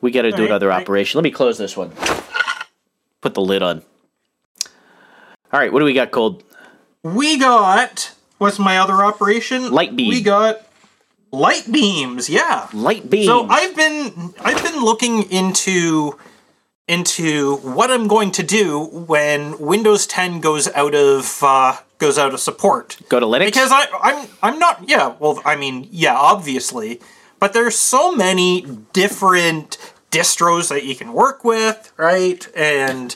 [0.00, 0.82] we got to do right, another right.
[0.82, 1.18] operation.
[1.18, 1.92] Let me close this one.
[3.20, 3.82] Put the lid on.
[5.52, 6.42] All right, what do we got, Cold?
[7.04, 9.70] We got what's my other operation?
[9.70, 10.08] Light beam.
[10.08, 10.66] We got
[11.30, 12.28] light beams.
[12.28, 12.68] Yeah.
[12.72, 13.26] Light beam.
[13.26, 16.18] So I've been I've been looking into
[16.88, 22.34] into what I'm going to do when Windows 10 goes out of uh, goes out
[22.34, 22.98] of support.
[23.08, 27.00] go to Linux Because I I'm I'm not yeah, well I mean, yeah, obviously,
[27.38, 29.78] but there's so many different
[30.10, 32.46] distros that you can work with, right?
[32.56, 33.14] And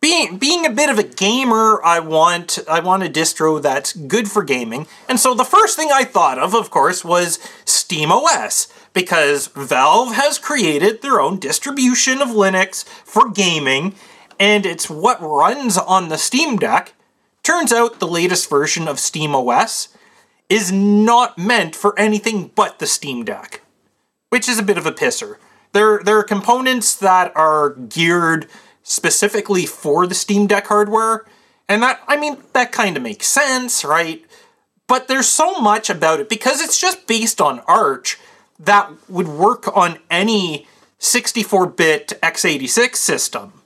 [0.00, 4.30] being being a bit of a gamer, I want I want a distro that's good
[4.30, 4.86] for gaming.
[5.08, 10.38] And so the first thing I thought of, of course, was SteamOS because Valve has
[10.38, 13.94] created their own distribution of Linux for gaming
[14.38, 16.92] and it's what runs on the Steam Deck.
[17.44, 19.88] Turns out the latest version of SteamOS
[20.48, 23.60] is not meant for anything but the Steam Deck,
[24.30, 25.36] which is a bit of a pisser.
[25.72, 28.48] There, there are components that are geared
[28.82, 31.26] specifically for the Steam Deck hardware,
[31.68, 34.24] and that, I mean, that kind of makes sense, right?
[34.86, 38.18] But there's so much about it because it's just based on Arch
[38.58, 40.66] that would work on any
[40.98, 43.63] 64 bit x86 system.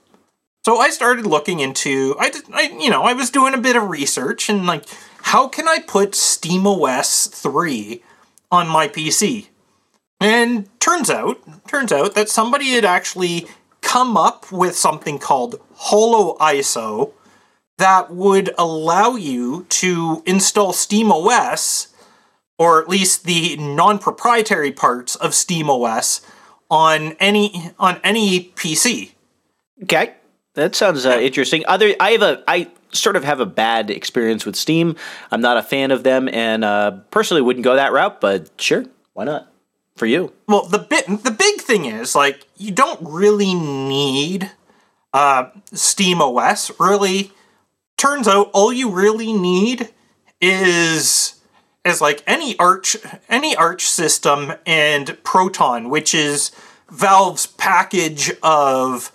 [0.69, 3.75] So I started looking into I did I you know I was doing a bit
[3.75, 4.85] of research and like
[5.23, 8.03] how can I put SteamOS 3
[8.51, 9.47] on my PC?
[10.21, 13.47] And turns out turns out that somebody had actually
[13.81, 17.13] come up with something called HoloISO
[17.79, 21.95] that would allow you to install SteamOS
[22.59, 26.21] or at least the non-proprietary parts of SteamOS
[26.71, 29.13] on any on any PC.
[29.85, 30.18] Okay,
[30.55, 31.65] that sounds uh, interesting.
[31.67, 34.97] Other, I have a, I sort of have a bad experience with Steam.
[35.31, 38.21] I'm not a fan of them, and uh, personally wouldn't go that route.
[38.21, 39.53] But sure, why not?
[39.97, 44.49] For you, Well, the bit the big thing is like you don't really need
[45.13, 46.79] uh, SteamOS.
[46.79, 47.33] Really,
[47.97, 49.89] turns out all you really need
[50.41, 51.41] is
[51.85, 52.97] is like any Arch
[53.29, 56.53] any Arch system and Proton, which is
[56.91, 59.11] Valve's package of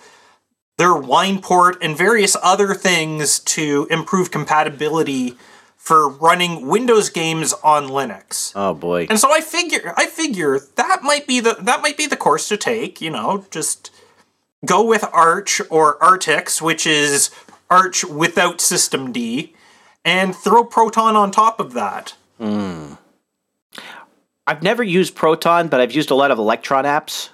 [0.78, 5.38] their wine port, and various other things to improve compatibility
[5.78, 8.54] for running Windows games on Linux.
[8.56, 12.06] oh boy, And so I figure I figure that might be the that might be
[12.06, 13.92] the course to take, you know, just
[14.66, 17.32] go with Arch or Artix, which is
[17.70, 19.54] Arch without systemd,
[20.06, 22.16] and throw Proton on top of that.
[22.40, 22.94] Hmm.
[24.46, 27.30] I've never used Proton, but I've used a lot of Electron apps.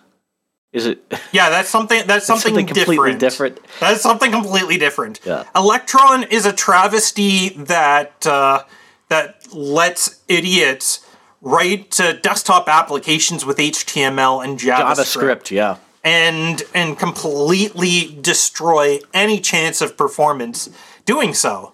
[0.72, 1.04] Is it?
[1.32, 3.56] Yeah, that's something that's something, something completely different.
[3.56, 3.80] different.
[3.80, 5.20] That's something completely different.
[5.26, 5.46] Yeah.
[5.56, 8.64] Electron is a travesty that uh,
[9.10, 11.06] that lets idiots
[11.42, 15.78] write uh, desktop applications with HTML and JavaScript, yeah.
[16.04, 20.70] and and completely destroy any chance of performance
[21.06, 21.74] doing so.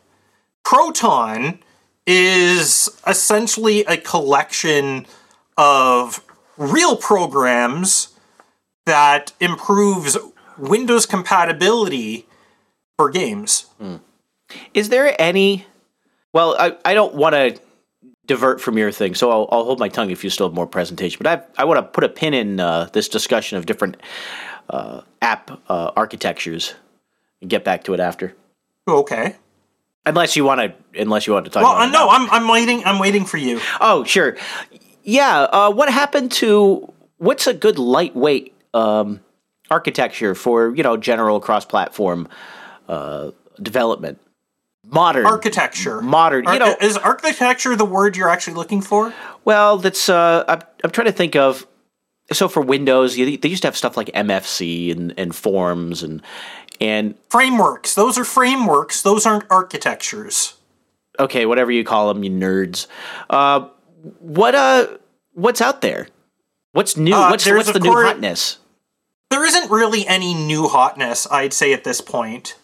[0.64, 1.60] Proton
[2.08, 5.06] is essentially a collection
[5.58, 6.24] of
[6.58, 8.15] real programs
[8.86, 10.18] that improves
[10.58, 12.28] Windows compatibility
[12.98, 13.68] for games.
[14.74, 15.66] Is there any?
[16.34, 17.60] Well, I, I don't want to
[18.26, 20.68] divert from your thing, so I'll, I'll hold my tongue if you still have more
[20.68, 21.20] presentation.
[21.22, 23.98] But I I want to put a pin in uh, this discussion of different
[24.70, 26.74] uh, app uh, architectures
[27.42, 28.36] and get back to it after.
[28.88, 29.36] Okay.
[30.06, 31.64] Unless you want to, unless you want to talk.
[31.64, 32.10] Well, uh, no.
[32.10, 32.84] I'm I'm waiting.
[32.86, 33.60] I'm waiting for you.
[33.82, 34.38] Oh, sure.
[35.04, 35.42] Yeah.
[35.42, 39.22] Uh, what happened to what's a good lightweight um,
[39.72, 42.28] architecture for you know general cross-platform
[42.88, 44.20] uh, development?
[44.88, 46.00] Modern Architecture.
[46.02, 49.12] Modern, you know- is architecture the word you're actually looking for?
[49.44, 51.66] Well, that's uh, I'm, I'm trying to think of.
[52.32, 56.22] So for Windows, you, they used to have stuff like MFC and, and forms and
[56.80, 57.96] and Frameworks.
[57.96, 59.02] Those are frameworks.
[59.02, 60.54] Those aren't architectures.
[61.20, 62.88] okay, whatever you call them, you nerds.
[63.30, 63.70] Uh,
[64.20, 64.88] what uh,
[65.34, 66.08] what's out there?
[66.74, 67.14] What's new?
[67.16, 68.58] Uh, what's what's the new hotness?
[69.36, 72.56] There isn't really any new hotness i'd say at this point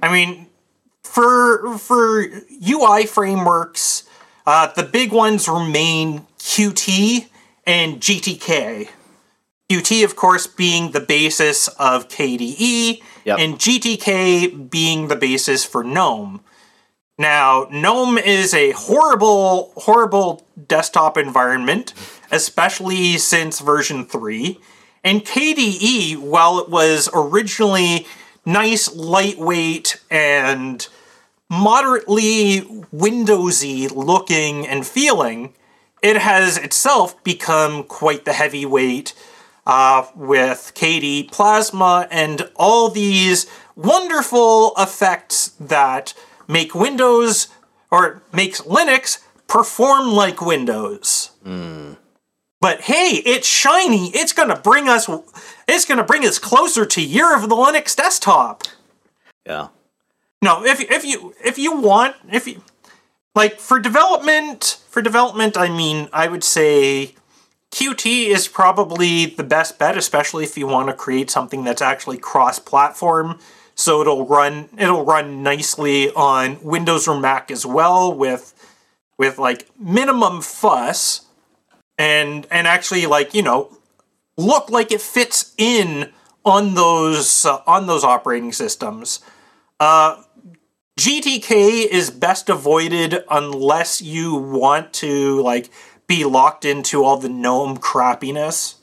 [0.00, 0.46] i mean
[1.02, 4.04] for for ui frameworks
[4.46, 7.26] uh, the big ones remain qt
[7.66, 8.88] and gtk
[9.68, 13.38] qt of course being the basis of kde Yep.
[13.38, 16.40] and gtk being the basis for gnome
[17.18, 21.92] now, GNOME is a horrible, horrible desktop environment,
[22.32, 24.58] especially since version 3.
[25.04, 28.06] And KDE, while it was originally
[28.44, 30.86] nice, lightweight, and
[31.50, 32.60] moderately
[32.92, 35.54] Windowsy looking and feeling,
[36.02, 39.14] it has itself become quite the heavyweight
[39.66, 46.14] uh, with KDE Plasma and all these wonderful effects that
[46.48, 47.48] make Windows
[47.90, 51.30] or makes Linux perform like Windows.
[52.62, 54.10] But hey, it's shiny.
[54.10, 55.10] It's gonna bring us.
[55.66, 58.62] It's gonna bring us closer to Year of the Linux desktop.
[59.44, 59.68] Yeah.
[60.40, 62.62] No, if if you if you want if you
[63.34, 67.16] like for development for development, I mean, I would say
[67.72, 72.18] Qt is probably the best bet, especially if you want to create something that's actually
[72.18, 73.40] cross-platform.
[73.74, 78.54] So it'll run it'll run nicely on Windows or Mac as well with
[79.18, 81.26] with like minimum fuss
[81.98, 83.76] and and actually like you know
[84.36, 86.12] look like it fits in
[86.44, 89.20] on those uh, on those operating systems.
[90.98, 95.70] GTK is best avoided unless you want to like
[96.06, 98.76] be locked into all the gnome crappiness.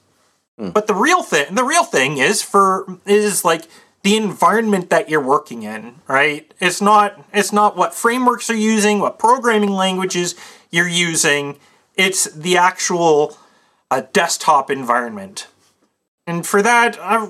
[0.74, 3.66] But the real thing, the real thing is for is like
[4.04, 6.54] the environment that you're working in, right?
[6.60, 10.36] It's not it's not what frameworks are using, what programming languages
[10.72, 11.58] you're using.
[12.00, 13.38] It's the actual
[13.92, 15.48] uh, desktop environment.
[16.26, 17.30] And for that, I,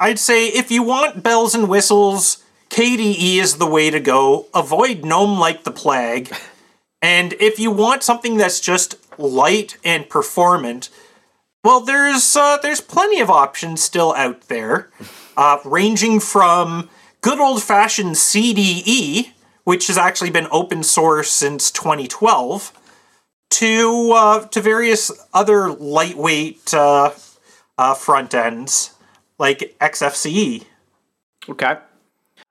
[0.00, 4.48] I'd say if you want bells and whistles, KDE is the way to go.
[4.52, 6.34] Avoid GNOME like the plague.
[7.00, 10.90] And if you want something that's just light and performant,
[11.62, 14.90] well, there's uh, there's plenty of options still out there,
[15.36, 19.30] uh, ranging from good old fashioned CDE,
[19.62, 22.72] which has actually been open source since 2012,
[23.50, 27.12] to uh, to various other lightweight uh,
[27.78, 28.94] uh, front ends
[29.38, 30.64] like XFCE.
[31.48, 31.76] Okay.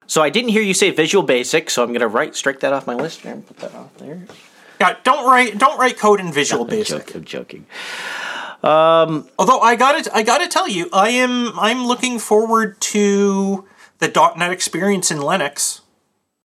[0.06, 2.74] So I didn't hear you say Visual Basic, so I'm going to write strike that
[2.74, 4.26] off my list here and put that off there.
[4.80, 7.16] Yeah, don't write don't write code in Visual I'm Basic.
[7.16, 7.66] I'm joking.
[8.62, 12.80] Um, Although I got to I got to tell you, I am I'm looking forward
[12.82, 13.66] to
[14.00, 15.82] the .NET experience in Linux.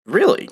[0.04, 0.48] Really?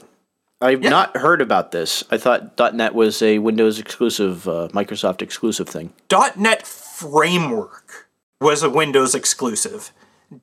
[0.61, 2.05] I've not heard about this.
[2.11, 5.93] I thought .NET was a Windows exclusive, uh, Microsoft exclusive thing.
[6.37, 8.09] .NET Framework
[8.41, 9.93] was a Windows exclusive.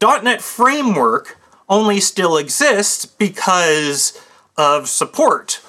[0.01, 4.19] .NET Framework only still exists because
[4.57, 5.61] of support.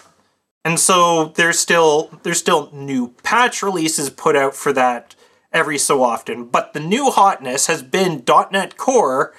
[0.65, 5.15] And so there's still there's still new patch releases put out for that
[5.53, 6.47] every so often.
[6.47, 9.35] But the new hotness has been .NET Core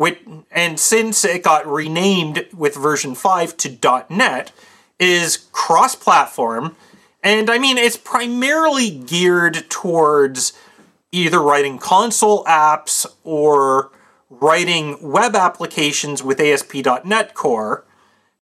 [0.00, 0.16] with,
[0.50, 4.50] and since it got renamed with version 5 to .NET
[4.98, 6.74] is cross-platform
[7.22, 10.54] and I mean it's primarily geared towards
[11.12, 13.90] either writing console apps or
[14.30, 17.84] writing web applications with ASP.NET Core,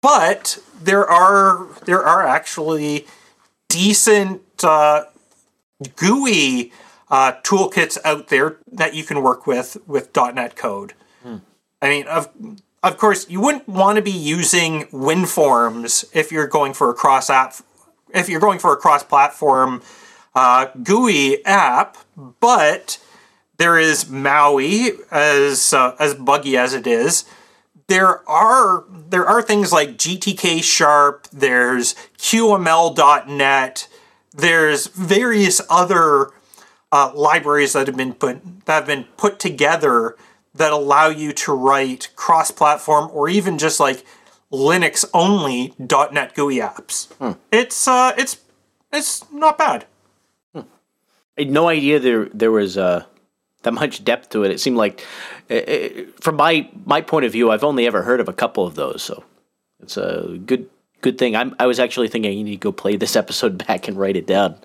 [0.03, 3.07] but there are there are actually
[3.69, 5.05] decent uh,
[5.95, 6.73] GUI
[7.11, 10.95] uh, toolkits out there that you can work with with .NET code.
[11.85, 12.31] I mean, of
[12.83, 17.29] of course, you wouldn't want to be using WinForms if you're going for a cross
[17.29, 17.55] app,
[18.15, 19.83] if you're going for a cross platform
[20.35, 21.99] uh, GUI app,
[22.41, 22.99] but
[23.59, 27.27] there is Maui as uh, as buggy as it is.
[27.87, 31.29] There are there are things like GTK Sharp.
[31.33, 33.89] There's QML.net.
[34.33, 36.31] There's various other
[36.91, 40.17] uh, libraries that have been put that have been put together
[40.55, 44.05] that allow you to write cross-platform or even just like
[44.53, 47.09] Linux only .NET GUI apps.
[47.51, 48.39] It's uh, it's
[48.93, 49.87] it's not bad.
[50.55, 50.63] I
[51.39, 53.05] had no idea there there was uh,
[53.63, 54.53] that much depth to it.
[54.53, 55.05] It seemed like,
[55.51, 55.89] uh, uh,
[56.21, 59.03] from my my point of view, I've only ever heard of a couple of those.
[59.03, 59.25] So
[59.81, 61.35] it's a good good thing.
[61.35, 64.17] I'm I was actually thinking I need to go play this episode back and write
[64.17, 64.57] it down.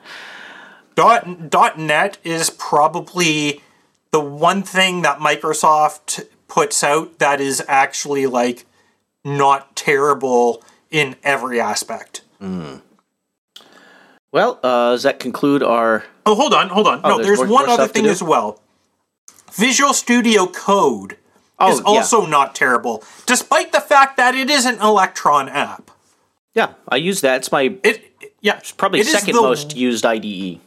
[0.96, 3.62] Dot, dot .NET is probably
[4.12, 8.66] the one thing that Microsoft puts out that is actually like
[9.24, 12.22] not terrible in every aspect.
[14.32, 16.04] Well, uh, does that conclude our?
[16.26, 17.02] Oh, hold on, hold on.
[17.02, 18.62] no, there's there's, more- one more other thing as well.
[19.54, 21.18] Visual Studio Code
[21.62, 21.84] Oh, is yeah.
[21.86, 25.92] also not terrible, despite the fact that it is an Electron app.
[26.54, 27.38] Yeah, I use that.
[27.38, 30.62] It's my It, yeah, probably it second the- most used IDE.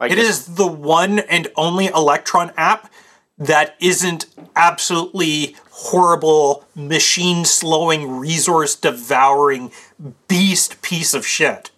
[0.00, 2.92] It is the one and only Electron app
[3.38, 9.70] that isn't absolutely horrible, machine slowing, resource devouring
[10.28, 11.70] beast piece of shit.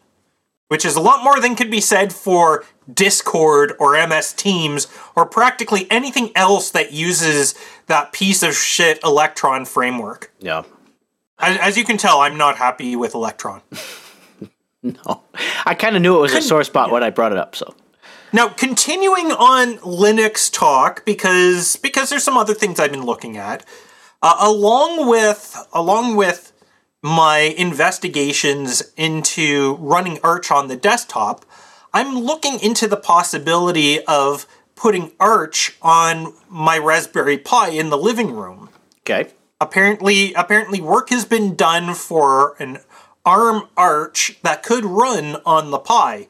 [0.69, 5.25] Which is a lot more than could be said for Discord or MS Teams or
[5.25, 7.55] practically anything else that uses
[7.87, 10.31] that piece of shit Electron framework.
[10.41, 10.65] Yeah.
[11.39, 13.63] As, as you can tell, I'm not happy with Electron.
[14.81, 15.23] No,
[15.67, 17.57] I kind of knew it was a sore spot when I brought it up.
[17.57, 17.75] So
[18.33, 23.65] Now, continuing on Linux talk, because because there's some other things I've been looking at,
[24.23, 26.53] uh, along with along with
[27.03, 31.45] my investigations into running Arch on the desktop,
[31.95, 38.33] I'm looking into the possibility of putting Arch on my Raspberry Pi in the living
[38.35, 38.69] room
[39.09, 39.31] okay.
[39.61, 42.79] apparently apparently work has been done for an
[43.25, 46.29] ARM Arch that could run on the Pi.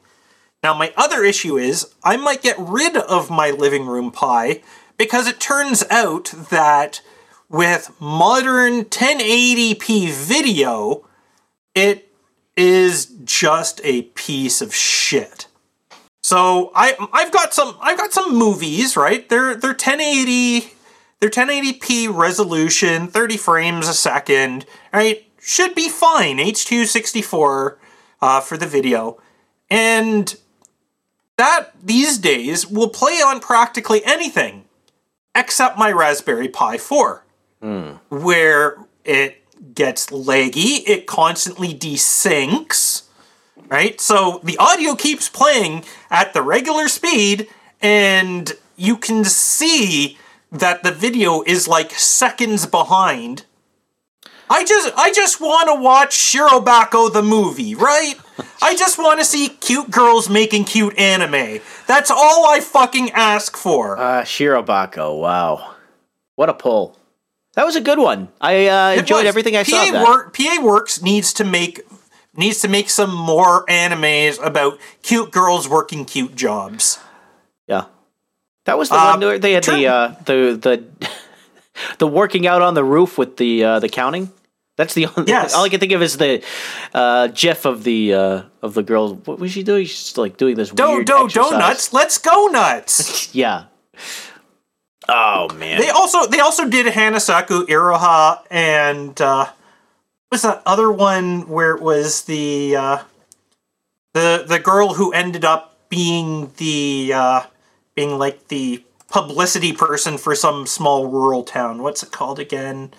[0.61, 4.61] Now my other issue is I might get rid of my living room Pi
[4.97, 7.01] because it turns out that
[7.47, 11.07] with modern 1080p video
[11.73, 12.11] it
[12.57, 15.47] is just a piece of shit.
[16.21, 19.27] So I I've got some I've got some movies, right?
[19.29, 20.73] They're they're 1080
[21.19, 25.25] they're 1080p resolution, 30 frames a second, right?
[25.41, 26.37] Should be fine.
[26.37, 27.77] H264
[28.21, 29.17] uh, for the video.
[29.69, 30.35] And
[31.39, 34.65] that these days will play on practically anything
[35.33, 37.23] except my Raspberry Pi 4,
[38.09, 39.41] where it
[39.73, 43.03] gets laggy, it constantly desyncs,
[43.69, 44.01] right?
[44.01, 47.47] So the audio keeps playing at the regular speed,
[47.81, 50.17] and you can see
[50.51, 53.45] that the video is like seconds behind.
[54.49, 58.15] I just I just want to watch Shirobako the movie, right?
[58.61, 61.59] I just want to see cute girls making cute anime.
[61.87, 63.97] That's all I fucking ask for.
[63.97, 65.75] Uh, Shirobako, wow.
[66.35, 66.97] What a pull.
[67.55, 68.29] That was a good one.
[68.39, 69.91] I uh, enjoyed everything I PA saw.
[69.91, 70.07] that.
[70.07, 71.81] Work, PA Works needs to make
[72.35, 76.97] needs to make some more animes about cute girls working cute jobs.
[77.67, 77.85] Yeah,
[78.65, 81.09] that was the Uh, one where they had the uh, the the
[81.99, 84.31] the working out on the roof with the uh, the counting.
[84.79, 85.27] That's the only.
[85.27, 85.53] Yes.
[85.53, 86.41] All I can think of is the
[86.93, 89.15] uh, GIF of the uh, of the girl.
[89.27, 89.83] What was she doing?
[89.85, 91.51] She's like doing this Do weird do exercise.
[91.51, 93.35] donuts, let's go nuts.
[93.35, 93.65] Yeah.
[95.09, 95.81] Oh man.
[95.81, 99.47] they also they also did Hanasaku Iroha and uh
[100.31, 102.97] was that other one where it was the uh
[104.13, 107.41] the the girl who ended up being the uh
[107.95, 111.81] being like the publicity person for some small rural town.
[111.83, 112.93] What's it called again?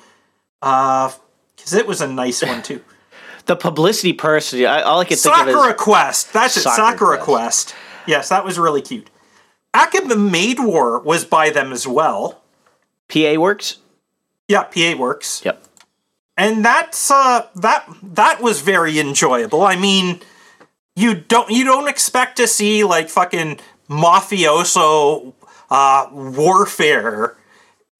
[0.61, 1.13] Uh
[1.63, 2.83] cuz it was a nice one too.
[3.47, 4.65] the publicity person.
[4.67, 6.33] I, all I can think of Sakura is Quest.
[6.33, 6.61] That's it.
[6.63, 7.69] Sakura Sakura Quest.
[7.69, 7.75] Quest.
[8.07, 9.09] Yes, that was really cute.
[9.75, 12.43] Akiba Maid War was by them as well.
[13.09, 13.79] PA Works.
[14.49, 15.43] Yeah, PA Works.
[15.45, 15.63] Yep.
[16.37, 20.21] and that's uh that that was very enjoyable i mean
[20.97, 23.59] you don't you don't expect to see like fucking
[23.89, 25.33] mafioso
[25.71, 27.37] uh warfare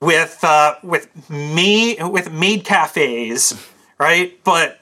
[0.01, 3.53] with uh with me with maid cafes
[3.99, 4.79] right but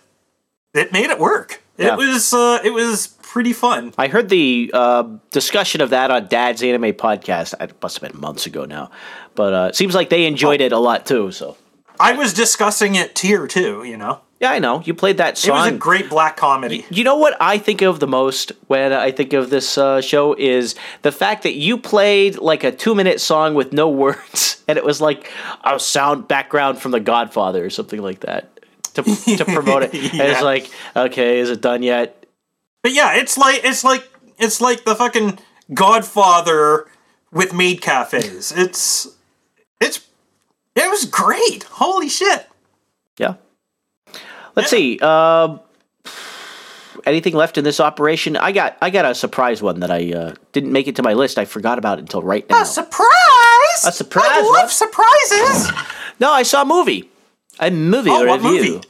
[0.74, 1.94] it made it work Yeah.
[1.94, 6.28] it was uh it was pretty fun I heard the uh, discussion of that on
[6.28, 7.52] Dad's Anime podcast.
[7.60, 8.90] It must have been months ago now,
[9.34, 11.30] but uh, it seems like they enjoyed it a lot too.
[11.30, 11.56] So
[12.00, 15.56] i was discussing it here too you know yeah, I know you played that song.
[15.56, 18.92] it was a great black comedy you know what I think of the most when
[18.92, 22.94] I think of this uh, show is the fact that you played like a two
[22.94, 25.30] minute song with no words, and it was like
[25.64, 28.58] a sound background from The Godfather or something like that
[28.94, 29.02] to
[29.36, 29.94] to promote it.
[30.12, 32.26] And it's like, okay, is it done yet?
[32.82, 34.08] But yeah, it's like it's like
[34.38, 35.38] it's like the fucking
[35.74, 36.86] Godfather
[37.32, 38.52] with maid cafes.
[38.56, 39.08] It's
[39.80, 40.06] it's
[40.74, 41.64] it was great.
[41.64, 42.48] Holy shit.
[43.18, 43.34] Yeah.
[44.58, 44.98] Let's see.
[45.00, 45.58] Uh,
[47.06, 48.36] anything left in this operation?
[48.36, 51.12] I got I got a surprise one that I uh, didn't make it to my
[51.14, 51.38] list.
[51.38, 52.62] I forgot about it until right now.
[52.62, 53.84] A surprise!
[53.86, 55.72] A surprise, I love surprises.
[56.20, 57.08] No, I saw a movie.
[57.60, 58.50] A movie Oh, review.
[58.74, 58.80] movie?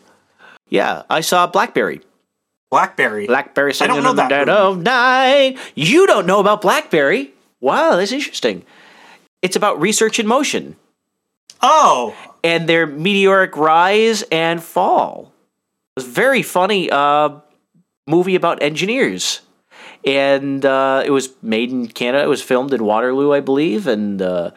[0.70, 2.00] Yeah, I saw Blackberry.
[2.70, 3.26] Blackberry.
[3.26, 4.58] Blackberry I don't know that dead movie.
[4.58, 5.58] of night.
[5.74, 7.34] You don't know about Blackberry?
[7.60, 8.64] Wow, that's interesting.
[9.42, 10.76] It's about research in motion
[11.60, 15.30] Oh, and their meteoric rise and fall.
[15.99, 17.40] It was a very funny uh,
[18.07, 19.40] movie about engineers.
[20.07, 22.22] And uh, it was made in Canada.
[22.22, 23.88] It was filmed in Waterloo, I believe.
[23.88, 24.53] And uh,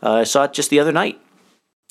[0.00, 1.18] uh, I saw it just the other night.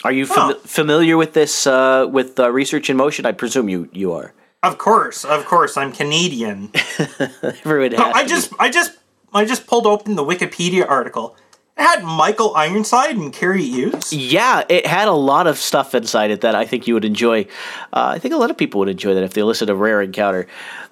[0.06, 0.60] Are you fam- Huh.
[0.64, 3.26] familiar with this, uh, with uh, Research in Motion?
[3.26, 4.34] I presume you, you are.
[4.64, 5.76] of course, of course.
[5.76, 6.72] I'm Canadian.
[7.66, 8.30] Everyone has I be.
[8.30, 8.92] just, I just,
[9.34, 11.36] I just pulled open the Wikipedia article.
[11.78, 14.14] It had Michael Ironside and Cary Elwes.
[14.14, 17.44] Yeah, it had a lot of stuff inside it that I think you would enjoy.
[17.92, 20.02] Uh, I think a lot of people would enjoy that if they listen to Rare
[20.02, 20.48] Encounter.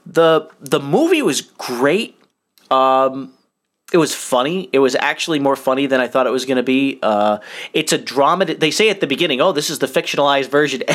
[0.06, 2.18] the The movie was great.
[2.72, 3.34] Um,
[3.94, 4.70] it was funny.
[4.72, 6.98] It was actually more funny than I thought it was going to be.
[7.04, 7.40] Uh,
[7.74, 8.46] it's a drama.
[8.46, 10.84] They say at the beginning, "Oh, this is the fictionalized version."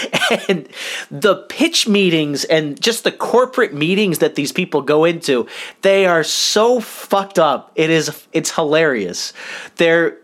[0.48, 0.68] and
[1.10, 5.46] the pitch meetings and just the corporate meetings that these people go into
[5.82, 7.72] they are so fucked up.
[7.74, 9.32] It is it's hilarious.
[9.76, 10.18] They're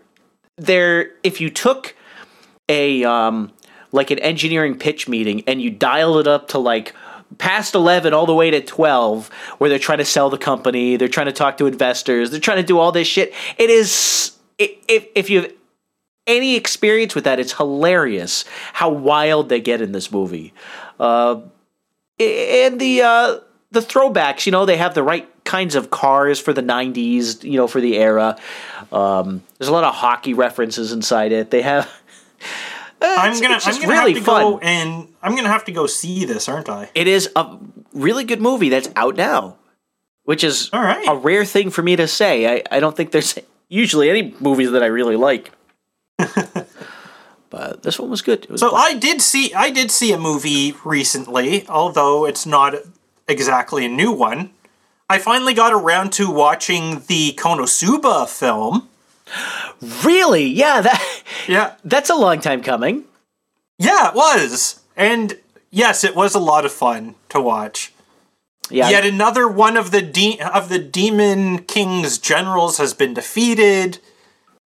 [0.57, 1.95] they're if you took
[2.67, 3.51] a um
[3.91, 6.93] like an engineering pitch meeting and you dialed it up to like
[7.37, 11.07] past 11 all the way to 12 where they're trying to sell the company they're
[11.07, 15.05] trying to talk to investors they're trying to do all this shit it is if
[15.15, 15.53] if you have
[16.29, 20.53] any experience with that it's hilarious how wild they get in this movie
[20.99, 21.41] uh
[22.19, 23.39] and the uh
[23.71, 27.57] the throwbacks you know they have the right kinds of cars for the 90s you
[27.57, 28.37] know for the era
[28.91, 31.89] um there's a lot of hockey references inside it they have
[33.01, 34.59] I'm gonna, it's I'm gonna really have to go fun.
[34.61, 36.89] and I'm gonna have to go see this, aren't I?
[36.93, 37.57] it is a
[37.93, 39.55] really good movie that's out now
[40.23, 41.07] which is right.
[41.07, 44.71] a rare thing for me to say I, I don't think there's usually any movies
[44.71, 45.51] that i really like
[47.49, 48.79] but this one was good was So fun.
[48.81, 52.75] I did see I did see a movie recently, although it's not
[53.27, 54.51] exactly a new one.
[55.09, 58.89] I finally got around to watching the Konosuba film.
[60.03, 61.75] really yeah that Yeah.
[61.83, 63.05] that's a long time coming
[63.77, 64.81] Yeah, it was.
[64.97, 65.37] And
[65.71, 67.93] yes, it was a lot of fun to watch.
[68.69, 73.99] yeah Yet another one of the de- of the Demon King's generals has been defeated.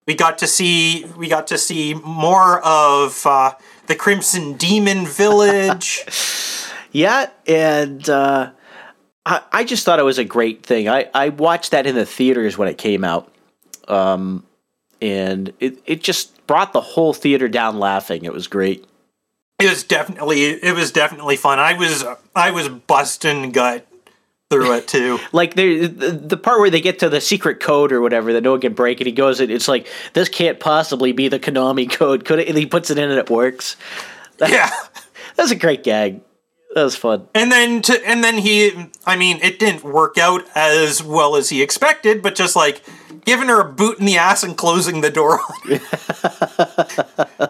[0.05, 3.53] We got to see we got to see more of uh,
[3.87, 6.05] the Crimson Demon Village.
[6.95, 8.51] Yeah, and uh,
[9.25, 10.87] I, I just thought it was a great thing.
[10.87, 13.33] I, I watched that in the theaters when it came out,
[13.87, 14.45] um,
[15.01, 18.25] and it, it just brought the whole theater down laughing.
[18.25, 18.85] It was great.
[19.59, 21.57] it was definitely it was definitely fun.
[21.57, 23.87] I was I was busting gut
[24.53, 25.19] through it too.
[25.33, 28.51] Like the, the part where they get to the secret code or whatever that no
[28.51, 31.91] one can break, and he goes, and it's like this can't possibly be the Konami
[31.91, 32.47] code, could it?
[32.47, 33.75] And he puts it in and it works.
[34.39, 34.69] yeah.
[35.35, 36.21] That's a great gag.
[36.75, 37.27] That was fun.
[37.35, 41.49] And then to and then he I mean it didn't work out as well as
[41.49, 42.83] he expected, but just like
[43.25, 45.79] giving her a boot in the ass and closing the door on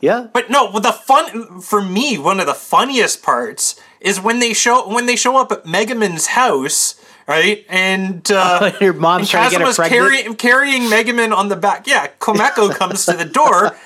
[0.00, 4.52] Yeah, But no, the fun for me, one of the funniest parts is when they
[4.52, 7.64] show when they show up at Megumin's house, right?
[7.68, 10.22] And uh, Your mom's and trying to get her Kazuma's pregnant?
[10.22, 11.86] carry, carrying Megumin on the back.
[11.86, 13.76] Yeah, Komekko comes to the door,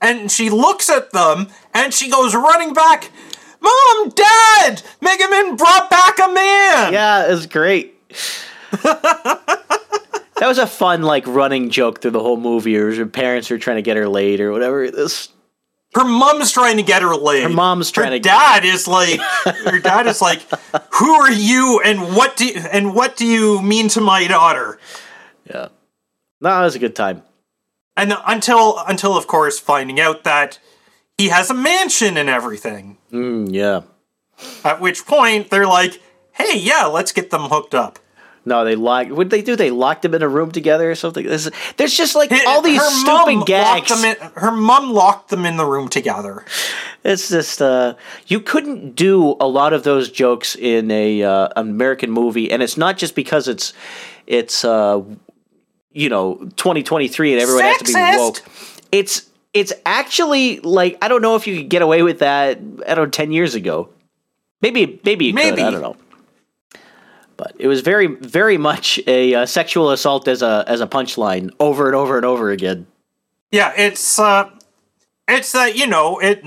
[0.00, 3.10] and she looks at them, and she goes running back.
[3.60, 6.92] Mom, Dad, Megumin brought back a man.
[6.92, 7.94] yeah, it was great.
[8.82, 9.56] that
[10.40, 12.76] was a fun like running joke through the whole movie.
[12.76, 14.90] Or her parents are trying to get her laid or whatever.
[14.90, 15.28] This
[15.94, 17.42] Her mom's trying to get her laid.
[17.42, 20.40] Her mom's trying her to- Dad is like, her dad is like,
[20.94, 24.78] who are you, and what do and what do you mean to my daughter?
[25.48, 25.68] yeah,
[26.40, 27.22] no, it was a good time.
[27.96, 30.58] And until until of course finding out that
[31.18, 32.96] he has a mansion and everything.
[33.12, 33.82] Mm, yeah.
[34.64, 36.00] At which point they're like,
[36.32, 37.98] "Hey, yeah, let's get them hooked up."
[38.44, 39.10] No, they locked.
[39.12, 39.54] What did they do?
[39.54, 41.24] They locked them in a room together or something.
[41.24, 43.90] There's, there's just like all these Her stupid gags.
[44.04, 46.44] in, her mom locked them in the room together.
[47.04, 47.94] It's just uh,
[48.26, 52.76] you couldn't do a lot of those jokes in a uh, American movie, and it's
[52.76, 53.72] not just because it's
[54.26, 55.02] it's uh,
[55.92, 58.42] you know 2023 and everyone has to be woke.
[58.90, 62.58] It's it's actually like I don't know if you could get away with that.
[62.86, 63.88] I don't know, ten years ago.
[64.60, 65.56] Maybe maybe you Maybe.
[65.56, 65.64] could.
[65.66, 65.96] I don't know.
[67.42, 71.50] But it was very very much a uh, sexual assault as a as a punchline
[71.58, 72.86] over and over and over again.
[73.50, 74.48] Yeah, it's uh
[75.26, 76.44] it's that you know, it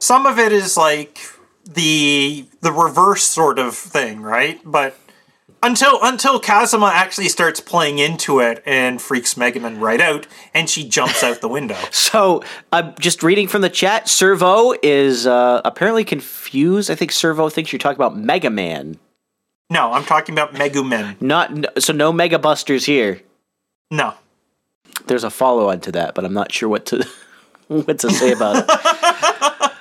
[0.00, 1.20] some of it is like
[1.64, 4.58] the the reverse sort of thing, right?
[4.64, 4.98] But
[5.62, 10.88] until until Kazuma actually starts playing into it and freaks Megumin right out and she
[10.88, 11.78] jumps out the window.
[11.92, 14.08] So I'm just reading from the chat.
[14.08, 16.90] Servo is uh, apparently confused.
[16.90, 18.98] I think Servo thinks you're talking about Mega Man.
[19.70, 21.20] No, I'm talking about Megumin.
[21.20, 23.20] Not so no Mega Busters here.
[23.90, 24.14] No.
[25.06, 27.04] There's a follow on to that, but I'm not sure what to
[27.68, 28.64] what to say about it.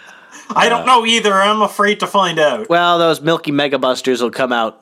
[0.58, 1.34] I don't know either.
[1.34, 2.70] I'm afraid to find out.
[2.70, 4.82] Well, those Milky Mega Busters will come out.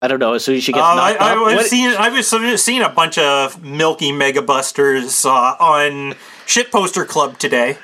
[0.00, 1.32] I don't know as soon as she gets Uh, I, I.
[1.32, 2.28] I've What- seen I was
[2.62, 6.14] seen a bunch of Milky Mega Busters uh, on
[6.46, 7.78] Shit Poster Club today.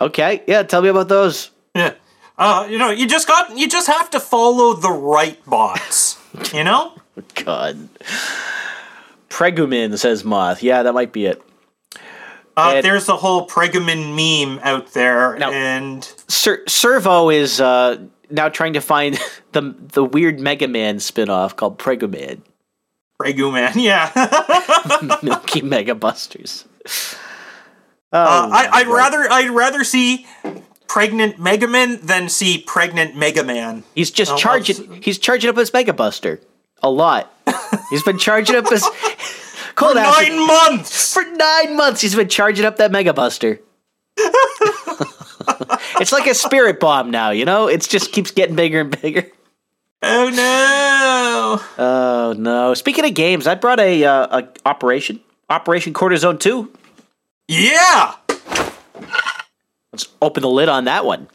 [0.00, 1.50] okay, yeah, tell me about those.
[1.74, 1.94] Yeah.
[2.38, 6.18] Uh, you know, you just got you just have to follow the right bots.
[6.52, 6.94] You know?
[7.44, 7.88] God.
[9.28, 10.62] Pregumin says Moth.
[10.62, 11.42] Yeah, that might be it.
[12.56, 17.98] Uh, And- there's a whole Pregamin meme out there, Now- and Ser- Servo is uh,
[18.30, 19.18] now trying to find
[19.52, 22.40] the the weird Mega Man spin-off called Pregumin.
[23.20, 24.10] Preguman, yeah.
[25.22, 26.66] Milky Mega Busters.
[28.12, 30.26] Uh, I, I'd rather I'd rather see
[30.88, 33.82] pregnant Megumin than see pregnant Megaman.
[33.94, 35.00] He's just Oh, charging.
[35.02, 36.40] He's charging up his Mega Buster
[36.82, 37.32] a lot.
[37.90, 38.82] He's been charging up his
[39.74, 41.12] cold acid Nine months.
[41.14, 42.00] for nine months.
[42.00, 43.60] He's been charging up that Mega Buster.
[46.00, 47.30] it's like a spirit bomb now.
[47.30, 49.26] You know, it just keeps getting bigger and bigger.
[50.02, 51.60] Oh no!
[51.84, 52.74] Oh no!
[52.74, 56.72] Speaking of games, I brought a, uh, a Operation Operation Cortisone Two.
[57.48, 58.14] Yeah.
[59.92, 61.28] Let's open the lid on that one.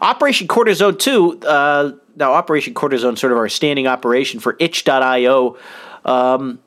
[0.00, 5.58] Operation Cortisone 2, uh, now Operation Cortisone sort of our standing operation for itch.io
[6.06, 6.58] um,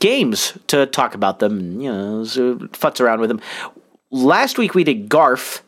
[0.00, 3.40] games to talk about them, and, you know, so futz around with them.
[4.10, 5.60] Last week we did Garf,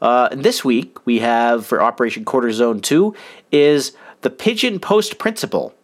[0.00, 3.14] uh, and this week we have for Operation Cortisone 2
[3.50, 3.92] is
[4.22, 5.74] the Pigeon Post Principle.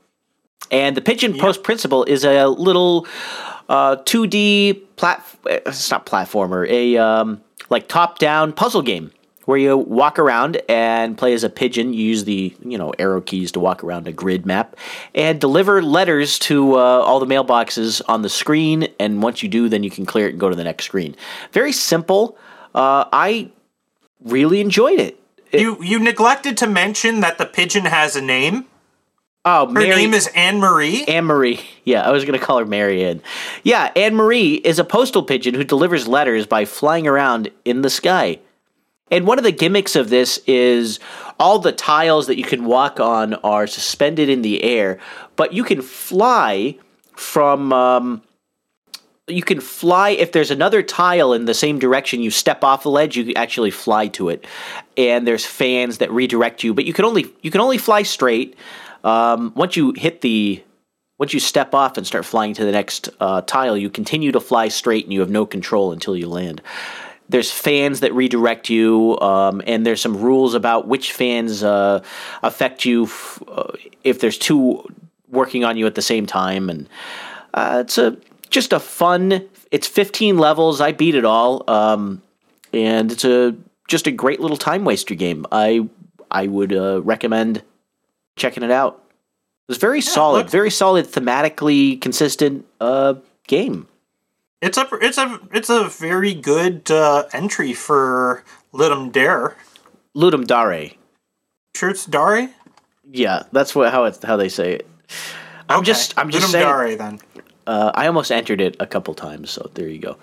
[0.71, 3.07] And the Pigeon Post Principle is a little
[3.69, 5.25] uh, 2D plat.
[5.45, 6.69] It's not platformer.
[6.69, 9.11] A um, like top-down puzzle game
[9.49, 11.95] where you walk around and play as a pigeon.
[11.95, 14.77] You use the you know arrow keys to walk around a grid map
[15.15, 18.89] and deliver letters to uh, all the mailboxes on the screen.
[19.01, 21.17] And once you do, then you can clear it and go to the next screen.
[21.53, 22.37] Very simple.
[22.75, 23.51] Uh, I
[24.23, 25.19] really enjoyed it.
[25.51, 28.67] You you neglected to mention that the pigeon has a name.
[29.51, 31.05] Oh, Her Mary, name is Anne Marie.
[31.05, 31.61] Anne Marie.
[31.85, 33.23] Yeah, I was going to call her Marianne.
[33.63, 37.89] Yeah, Anne Marie is a postal pigeon who delivers letters by flying around in the
[37.89, 38.41] sky.
[39.11, 41.01] And one of the gimmicks of this is
[41.41, 44.99] all the tiles that you can walk on are suspended in the air,
[45.37, 46.77] but you can fly
[47.17, 47.73] from.
[47.73, 48.23] Um,
[49.29, 52.91] you can fly if there's another tile in the same direction you step off the
[52.91, 54.47] ledge you can actually fly to it
[54.97, 58.57] and there's fans that redirect you but you can only you can only fly straight
[59.05, 60.63] um, once you hit the
[61.19, 64.41] once you step off and start flying to the next uh, tile you continue to
[64.41, 66.63] fly straight and you have no control until you land
[67.29, 72.03] there's fans that redirect you um, and there's some rules about which fans uh,
[72.43, 73.73] affect you f- uh,
[74.05, 74.83] if there's two
[75.29, 76.89] working on you at the same time and
[77.55, 78.17] uh, it's a
[78.51, 79.49] just a fun.
[79.71, 80.81] It's 15 levels.
[80.81, 82.23] I beat it all, um,
[82.73, 83.55] and it's a
[83.89, 85.47] just a great little time waster game.
[85.53, 85.89] I
[86.31, 87.63] I would uh, recommend
[88.39, 89.03] checking it out.
[89.69, 93.15] It's very solid, look- very solid, thematically consistent uh,
[93.47, 93.87] game.
[94.61, 99.57] It's a it's a it's a very good uh, entry for Ludum Dare.
[100.17, 100.91] Ludum Dare.
[101.77, 102.51] Sure, it's Dare.
[103.11, 104.89] Yeah, that's what how it's how they say it.
[105.69, 106.67] I'm just I'm just Ludum saying.
[106.67, 107.21] Dare then.
[107.67, 110.17] Uh, I almost entered it a couple times, so there you go.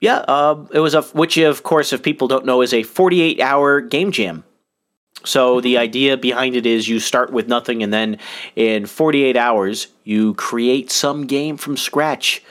[0.00, 3.40] Yeah, um, it was a which of course, if people don't know, is a 48
[3.40, 4.44] hour game jam.
[5.24, 8.18] So the idea behind it is you start with nothing, and then
[8.56, 12.42] in 48 hours you create some game from scratch.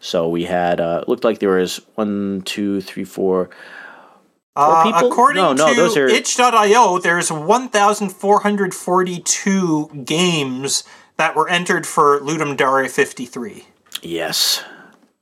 [0.00, 3.50] So we had uh, it looked like there was one, two, three, four.
[4.56, 5.10] Uh, people?
[5.10, 10.84] according No, no, to are- itch.io, there's 1,442 games
[11.16, 13.66] that were entered for Ludum Dare 53.
[14.02, 14.62] Yes.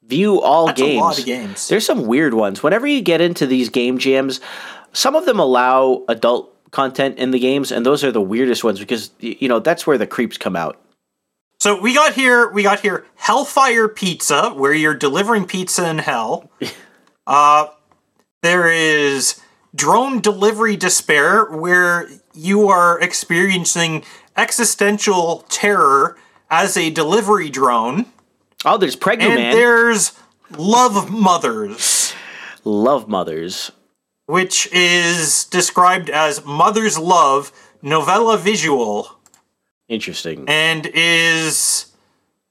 [0.07, 1.00] View all That's a games.
[1.00, 1.68] lot of games.
[1.68, 2.62] There's some weird ones.
[2.62, 4.40] Whenever you get into these game jams,
[4.92, 8.81] some of them allow adult content in the games, and those are the weirdest ones
[8.81, 10.81] because you know that's where the creeps come out.
[11.61, 16.51] So we got here, we got here Hellfire Pizza, where you're delivering pizza in hell.
[17.29, 17.68] uh,
[18.43, 19.41] there is
[19.73, 24.03] Drone Delivery Despair, where you are experiencing
[24.37, 26.16] existential terror
[26.51, 28.07] as a delivery drone.
[28.64, 29.55] Oh, there's Pregnant And Man.
[29.55, 30.12] there's
[30.51, 32.12] Love Mothers,
[32.64, 33.70] Love Mothers.
[34.27, 37.53] Which is described as Mother's Love
[37.83, 39.18] novella visual
[39.89, 40.45] Interesting.
[40.49, 41.87] and is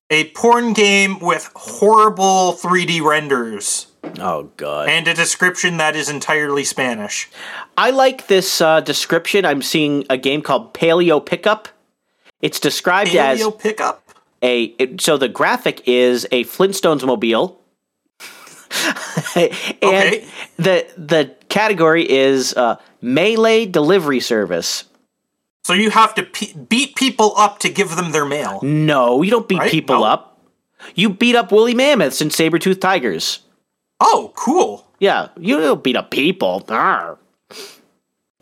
[0.09, 3.87] a porn game with horrible 3D renders
[4.19, 4.89] Oh god.
[4.89, 7.29] and a description that is entirely Spanish.
[7.77, 9.45] I like this uh, description.
[9.45, 11.69] I'm seeing a game called Paleo Pickup.
[12.41, 14.03] It's described as Paleo pickup?
[14.43, 17.60] a it- so the graphic is a Flintstones mobile.
[19.35, 19.51] and
[19.83, 20.25] Okay.
[20.57, 24.85] the the category is uh, melee delivery service.
[25.63, 28.59] So you have to pe- beat people up to give them their mail.
[28.63, 29.71] No, you don't beat Right?
[29.71, 30.03] people No.
[30.05, 30.39] up.
[30.95, 33.39] You beat up woolly mammoths and saber-toothed tigers.
[33.99, 34.87] Oh, cool.
[34.99, 36.65] Yeah, you don't beat up people.
[36.67, 37.19] Arr.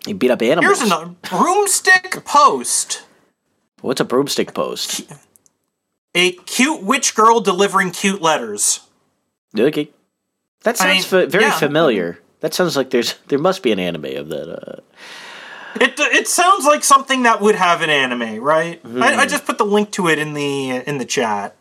[0.07, 0.79] You beat up animals.
[0.79, 3.03] Here's another broomstick post.
[3.81, 5.01] What's a broomstick post?
[6.15, 8.79] A cute witch girl delivering cute letters.
[9.57, 9.89] Okay.
[10.63, 11.57] That sounds mean, fa- very yeah.
[11.57, 12.19] familiar.
[12.41, 14.49] That sounds like there's there must be an anime of that.
[14.49, 14.81] Uh,
[15.79, 18.81] It it sounds like something that would have an anime, right?
[18.85, 19.29] I, I Hmm.
[19.29, 21.55] just put the link to it in the in the chat.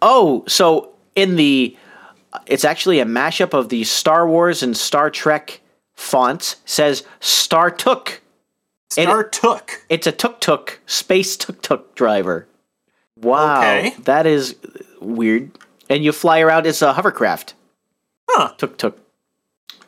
[0.00, 1.76] Oh, so in the
[2.46, 5.60] it's actually a mashup of the Star Wars and Star Trek
[5.96, 6.56] fonts.
[6.64, 8.20] Says Star Took.
[8.90, 9.84] Star Took.
[9.88, 12.46] It's a tuk tuk space tuk tuk driver.
[13.16, 13.94] Wow, Okay.
[14.04, 14.54] that is
[15.00, 15.50] weird.
[15.90, 17.54] And you fly around as a hovercraft.
[18.38, 18.52] Huh.
[18.56, 18.96] Tuk tuk.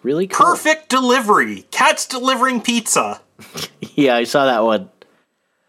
[0.02, 0.44] Really cool.
[0.44, 1.66] Perfect delivery.
[1.70, 3.20] Cats delivering pizza.
[3.94, 4.88] Yeah, I saw that one.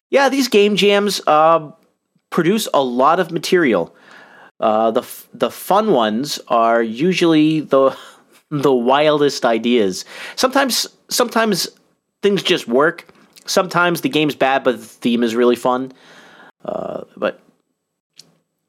[0.10, 1.72] Yeah, these game jams uh,
[2.30, 3.94] produce a lot of material.
[4.60, 7.98] Uh, the f- the fun ones are usually the
[8.52, 10.06] the wildest ideas.
[10.36, 11.68] Sometimes sometimes
[12.22, 13.08] things just work.
[13.46, 15.92] Sometimes the game's bad, but the theme is really fun.
[16.64, 17.40] Uh, but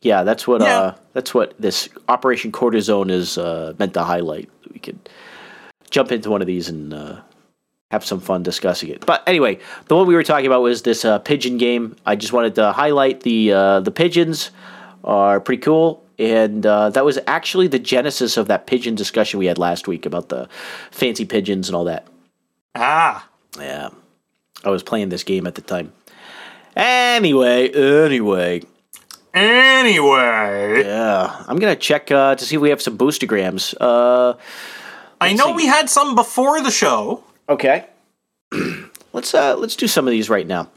[0.02, 0.78] yeah, that's what Yeah.
[0.80, 4.50] uh, that's what this Operation Cortisone is uh, meant to highlight.
[4.72, 4.98] We could
[5.90, 7.20] jump into one of these and uh,
[7.90, 9.04] have some fun discussing it.
[9.06, 11.96] But anyway, the one we were talking about was this uh, pigeon game.
[12.06, 14.50] I just wanted to highlight the uh, the pigeons
[15.04, 19.46] are pretty cool, and uh, that was actually the genesis of that pigeon discussion we
[19.46, 20.48] had last week about the
[20.90, 22.06] fancy pigeons and all that.
[22.74, 23.28] Ah.
[23.58, 23.90] Yeah,
[24.64, 25.92] I was playing this game at the time.
[26.74, 28.62] Anyway, anyway,
[29.34, 33.74] Anyway, yeah, I'm gonna check uh, to see if we have some boostagrams.
[33.80, 34.34] Uh,
[35.20, 35.52] I know see.
[35.52, 37.24] we had some before the show.
[37.48, 37.86] Okay.
[39.12, 40.68] let's uh let's do some of these right now.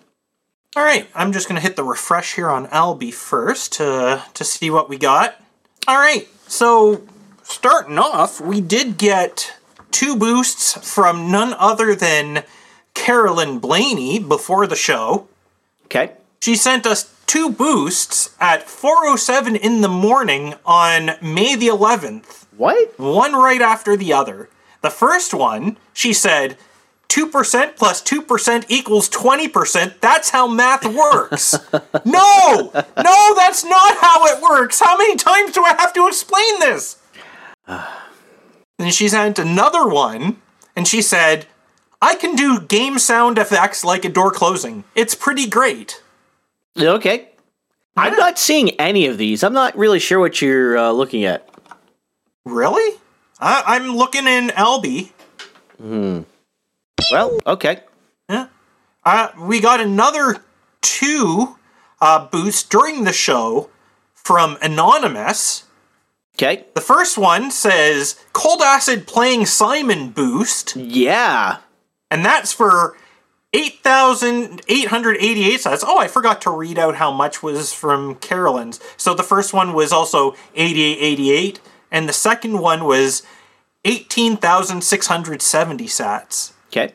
[0.76, 4.44] All right, I'm just going to hit the refresh here on Alby first to, to
[4.44, 5.42] see what we got.
[5.88, 7.02] All right, so
[7.44, 9.54] starting off, we did get
[9.92, 12.44] two boosts from none other than
[12.94, 15.30] Carolyn Blaney before the show.
[15.86, 16.12] Okay.
[16.42, 22.98] She sent us two boosts at 4:07 in the morning on May the 11th, What?
[23.00, 24.50] one right after the other.
[24.82, 26.58] The first one, she said,
[27.10, 30.00] 2% plus 2% equals 20%.
[30.02, 31.56] That's how math works.
[32.06, 32.72] no!
[32.74, 34.80] No, that's not how it works.
[34.80, 36.98] How many times do I have to explain this?
[38.80, 40.42] and she sent another one,
[40.76, 41.46] and she said,
[42.02, 44.84] I can do game sound effects like a door closing.
[44.94, 46.02] It's pretty great.
[46.80, 47.30] Okay.
[47.98, 49.44] I'm not seeing any of these.
[49.44, 51.48] I'm not really sure what you're uh, looking at.
[52.46, 52.98] Really?
[53.40, 55.14] I, I'm looking in Alby.
[55.80, 57.82] Well, okay.
[58.30, 58.48] Yeah.
[59.04, 60.38] Uh, we got another
[60.82, 61.56] two
[62.02, 63.70] uh, boosts during the show
[64.14, 65.64] from Anonymous.
[66.36, 66.66] Okay.
[66.74, 71.58] The first one says Cold Acid playing Simon boost, Yeah.
[72.12, 72.98] and that's for
[73.56, 75.84] 8,888 sats.
[75.88, 78.82] Oh, I forgot to read out how much was from Carolyn's.
[78.98, 83.24] So the first one was also 8888, and the second one was
[83.86, 86.52] 18,670 sats.
[86.68, 86.94] Okay.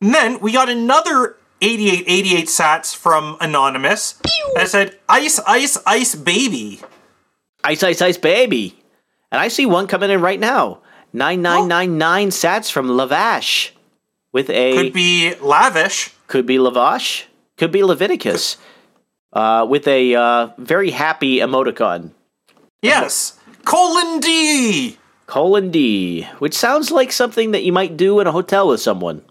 [0.00, 4.20] And then we got another 8888 sats from Anonymous
[4.54, 6.82] that said Ice, Ice, Ice Baby.
[7.64, 8.78] Ice, ice, ice, baby.
[9.32, 10.82] And I see one coming in right now.
[11.12, 13.72] 9999 sats from Lavash.
[14.32, 14.74] With a.
[14.74, 16.14] Could be lavish.
[16.26, 17.24] Could be Lavash.
[17.56, 18.56] Could be Leviticus.
[19.32, 22.12] Uh, with a uh, very happy emoticon.
[22.82, 23.38] Yes.
[23.64, 24.96] Colon D.
[25.26, 26.22] Colon D.
[26.38, 29.22] Which sounds like something that you might do in a hotel with someone.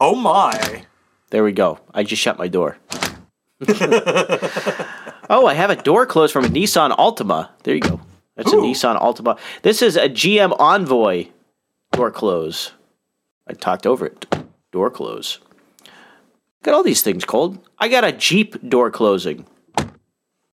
[0.00, 0.84] Oh my.
[1.30, 1.80] There we go.
[1.94, 2.78] I just shut my door.
[5.30, 7.50] oh, I have a door closed from a Nissan Altima.
[7.62, 8.00] There you go.
[8.36, 9.38] That's a Nissan Altima.
[9.62, 11.28] This is a GM Envoy
[11.92, 12.72] door close.
[13.52, 14.26] I talked over it.
[14.72, 15.38] Door close.
[16.64, 17.58] Got all these things cold.
[17.78, 19.44] I got a Jeep door closing.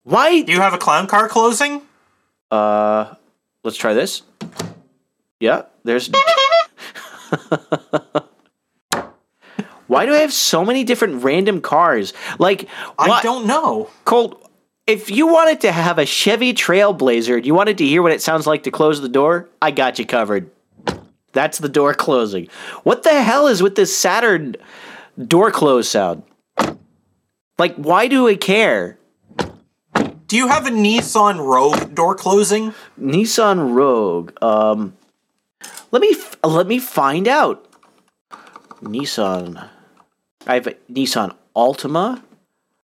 [0.05, 0.43] Why?
[0.43, 1.81] Do you have a clown car closing?
[2.51, 3.15] Uh,
[3.65, 4.23] let's try this.
[5.41, 6.11] Yeah, there's.
[9.87, 12.13] Why do I have so many different random cars?
[12.39, 12.69] Like,
[12.99, 13.91] I why- don't know.
[14.05, 14.51] Colt,
[14.87, 18.23] if you wanted to have a Chevy Trailblazer and you wanted to hear what it
[18.23, 20.51] sounds like to close the door, I got you covered.
[21.33, 22.49] That's the door closing.
[22.83, 24.57] What the hell is with this Saturn
[25.19, 26.23] door close sound?
[27.59, 28.99] Like, why do I care?
[30.27, 32.75] Do you have a Nissan Rogue door closing?
[32.99, 34.33] Nissan Rogue.
[34.43, 34.97] Um,
[35.91, 37.69] let me f- let me find out.
[38.83, 39.69] Nissan.
[40.47, 42.23] I have a Nissan Altima.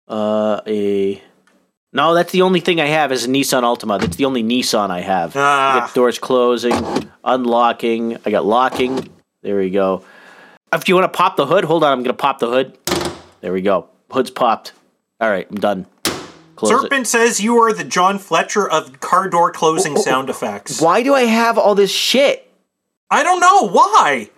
[0.07, 1.23] Uh, a.
[1.93, 3.99] No, that's the only thing I have is a Nissan Altima.
[3.99, 5.35] That's the only Nissan I have.
[5.37, 5.81] Ah.
[5.81, 6.75] got doors closing,
[7.25, 8.19] unlocking.
[8.27, 9.09] I got locking.
[9.43, 10.05] There we go.
[10.73, 11.93] If you want to pop the hood, hold on.
[11.93, 12.77] I'm gonna pop the hood.
[13.41, 13.89] There we go.
[14.13, 14.73] Hood's popped.
[15.21, 15.87] All right, I'm done.
[16.57, 16.83] Close it.
[16.83, 20.81] Serpent says you are the John Fletcher of car door closing sound effects.
[20.81, 22.53] Why do I have all this shit?
[23.11, 24.31] I don't know why.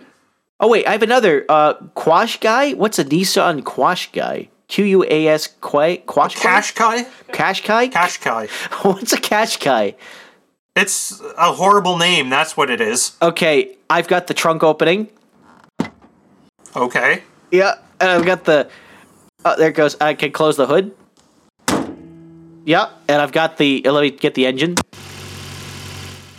[0.61, 2.73] Oh wait, I have another uh Quash guy.
[2.75, 4.51] What's a Nissan Quash guy?
[4.71, 7.03] Q U A S Quay Quash Cash Kai?
[7.33, 7.89] Cash guy.
[7.89, 8.47] Cash Kai.
[8.83, 9.97] What's a Cash guy?
[10.77, 13.17] It's a horrible name, that's what it is.
[13.21, 15.09] Okay, I've got the trunk opening.
[16.77, 17.25] Okay.
[17.51, 18.71] Yeah, and I've got the.
[19.45, 19.97] Oh, there it goes.
[20.01, 20.95] I can close the hood.
[22.65, 23.85] Yeah, and I've got the.
[23.85, 24.77] uh, Let me get the engine.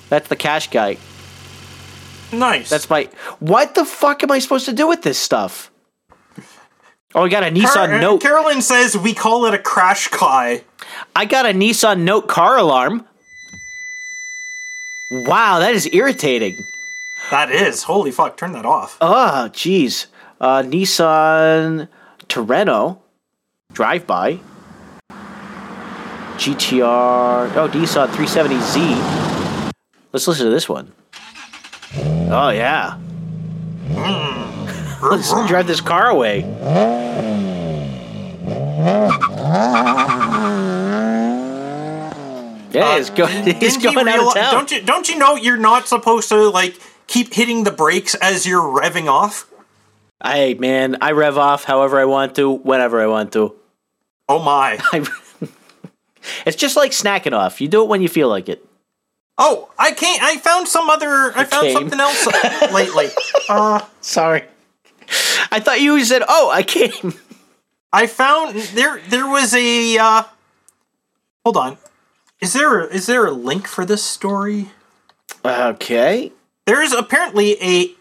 [0.08, 0.98] That's the Cash guy.
[2.32, 2.70] Nice.
[2.70, 3.10] That's my.
[3.40, 5.71] What the fuck am I supposed to do with this stuff?
[7.14, 8.22] Oh, I got a Nissan Car- Note.
[8.22, 10.64] Carolyn says we call it a Crash Kai.
[11.16, 13.06] I got a Nissan Note car alarm.
[15.10, 16.66] Wow, that is irritating.
[17.32, 17.84] That is.
[17.84, 18.98] Holy fuck, turn that off.
[19.02, 20.06] Oh, jeez.
[20.40, 21.88] Uh, Nissan
[22.28, 23.00] Terrano
[23.74, 24.40] drive by.
[26.38, 27.56] GTR.
[27.56, 29.72] Oh, Nissan 370Z.
[30.14, 30.92] Let's listen to this one.
[32.32, 32.98] Oh, yeah.
[35.02, 36.42] Let's drive this car away.
[42.74, 44.54] Yeah, it's, go- Didn't- it's he going out of town.
[44.54, 48.46] Don't you don't you know you're not supposed to like keep hitting the brakes as
[48.46, 49.50] you're revving off?
[50.24, 53.56] Hey, man, I rev off however I want to, whenever I want to.
[54.30, 54.78] Oh my.
[56.46, 57.60] It's just like snacking off.
[57.62, 58.64] You do it when you feel like it.
[59.40, 60.22] Oh, I can't.
[60.22, 61.34] I found some other.
[61.36, 61.74] I found came.
[61.74, 62.28] something else
[62.72, 63.08] lately.
[63.50, 64.44] Uh, Sorry.
[65.52, 67.14] I thought you said, "Oh, I came."
[67.94, 70.24] I found there there was a uh,
[71.44, 71.78] hold on.
[72.40, 74.70] Is there a, there a link for this story?
[75.46, 76.32] Okay.
[76.66, 77.92] There's apparently a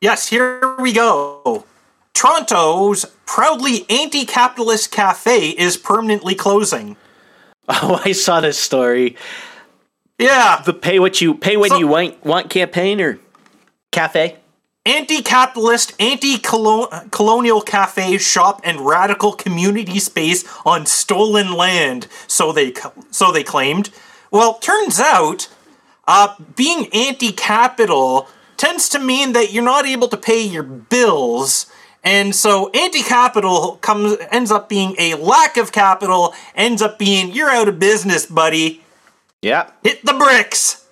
[0.00, 0.28] yes.
[0.28, 1.64] Here we go.
[2.12, 6.96] Toronto's proudly anti-capitalist cafe is permanently closing.
[7.66, 9.16] Oh, I saw this story.
[10.18, 13.18] Yeah, The pay what you pay when So- you want want campaign or
[13.90, 14.36] cafe.
[14.86, 22.06] Anti-capitalist, anti-colonial cafe shop and radical community space on stolen land.
[22.26, 22.74] So they
[23.10, 23.90] so they claimed.
[24.30, 25.48] Well, turns out,
[26.06, 31.66] uh, being anti-capital tends to mean that you're not able to pay your bills.
[32.02, 37.48] And so anti-capital comes ends up being a lack of capital, ends up being you're
[37.48, 38.82] out of business, buddy.
[39.40, 39.70] Yeah.
[39.82, 40.83] Hit the bricks.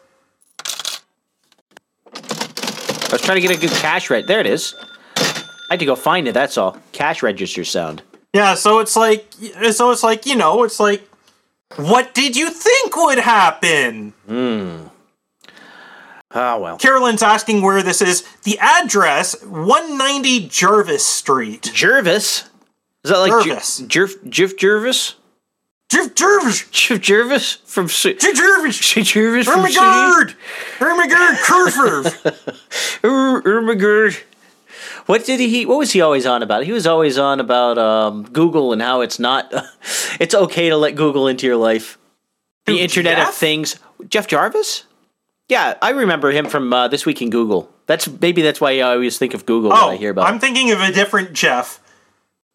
[3.12, 4.26] I was trying to get a good cash rate.
[4.26, 4.74] There it is.
[5.16, 6.32] I had to go find it.
[6.32, 6.78] That's all.
[6.92, 8.02] Cash register sound.
[8.32, 9.30] Yeah, so it's like,
[9.72, 11.06] so it's like, you know, it's like,
[11.76, 14.14] what did you think would happen?
[14.26, 14.86] Hmm.
[16.34, 16.78] Oh well.
[16.78, 18.22] Carolyn's asking where this is.
[18.44, 21.70] The address, 190 Jervis Street.
[21.74, 22.48] Jervis.
[23.04, 23.82] Is that like Jervis.
[23.82, 25.16] Jerv Jerv Jervis?
[25.92, 26.62] Jer- Jarvis!
[26.72, 28.78] Jerv Jervis from Ci- Jer- Jarvis!
[28.78, 29.60] Jervis from?
[29.64, 30.34] Ermagerd!
[30.78, 33.04] Ermagerd Curfer!
[33.04, 34.22] Er- Ermagerd.
[35.04, 35.66] What did he?
[35.66, 36.64] What was he always on about?
[36.64, 39.52] He was always on about um, Google and how it's not.
[40.18, 41.98] it's okay to let Google into your life.
[42.64, 43.76] The Who, Internet of Things.
[44.08, 44.84] Jeff Jarvis.
[45.50, 47.68] Yeah, I remember him from uh, this week in Google.
[47.86, 50.26] That's maybe that's why I always think of Google Oh, when I hear about.
[50.28, 51.80] I'm thinking of a different Jeff.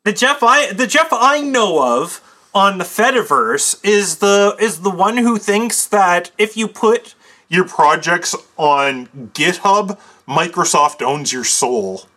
[0.06, 2.22] The Jeff I the Jeff I know of
[2.58, 7.16] on the Fediverse is the is the one who thinks that if you put
[7.47, 9.97] your projects on GitHub,
[10.28, 12.08] Microsoft owns your soul.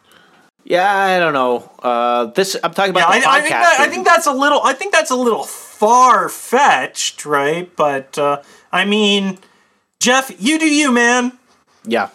[0.65, 1.71] Yeah, I don't know.
[1.83, 3.15] Uh, this I'm talking Yeah, about.
[3.15, 5.45] I, the I think that, I think that's a little I think that's a little
[5.45, 7.71] far fetched, right?
[7.77, 9.39] But uh, I mean,
[10.01, 11.33] Jeff, you do you, man.
[11.85, 12.11] Yeah.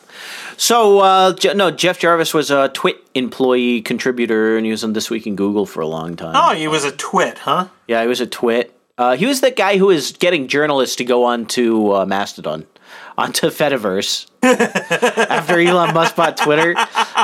[0.57, 4.93] So uh, Je- no, Jeff Jarvis was a Twit employee contributor, and he was on
[4.93, 6.33] This Week in Google for a long time.
[6.35, 7.67] Oh, he was a twit, huh?
[7.87, 8.71] Yeah, he was a Twit.
[8.97, 12.65] Uh, he was the guy who was getting journalists to go on to uh, Mastodon,
[13.17, 14.27] onto Fediverse.
[14.45, 16.75] After Elon Musk bought Twitter,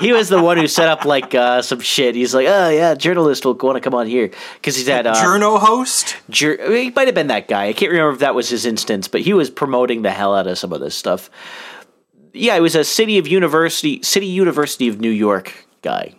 [0.02, 2.16] he was the one who set up like uh, some shit.
[2.16, 5.14] He's like, oh yeah, journalists will want to come on here because he's had uh,
[5.16, 6.18] Journo host.
[6.30, 7.68] Jur- he might have been that guy.
[7.68, 10.48] I can't remember if that was his instance, but he was promoting the hell out
[10.48, 11.30] of some of this stuff.
[12.34, 16.16] Yeah, it was a city of university, city University of New York guy,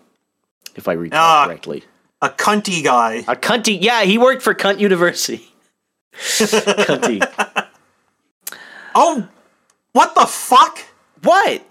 [0.75, 1.45] if I recall Ah.
[1.47, 1.85] correctly.
[2.21, 3.25] A cunty guy.
[3.27, 5.53] A cunty, yeah, he worked for Cunt University.
[6.15, 7.21] cunty.
[8.95, 9.27] Oh,
[9.93, 10.79] what the fuck?
[11.23, 11.63] What?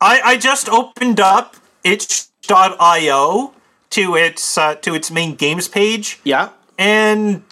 [0.00, 3.54] I, I just opened up itch.io
[3.90, 6.50] to its uh, to its main games page Yeah.
[6.76, 7.42] and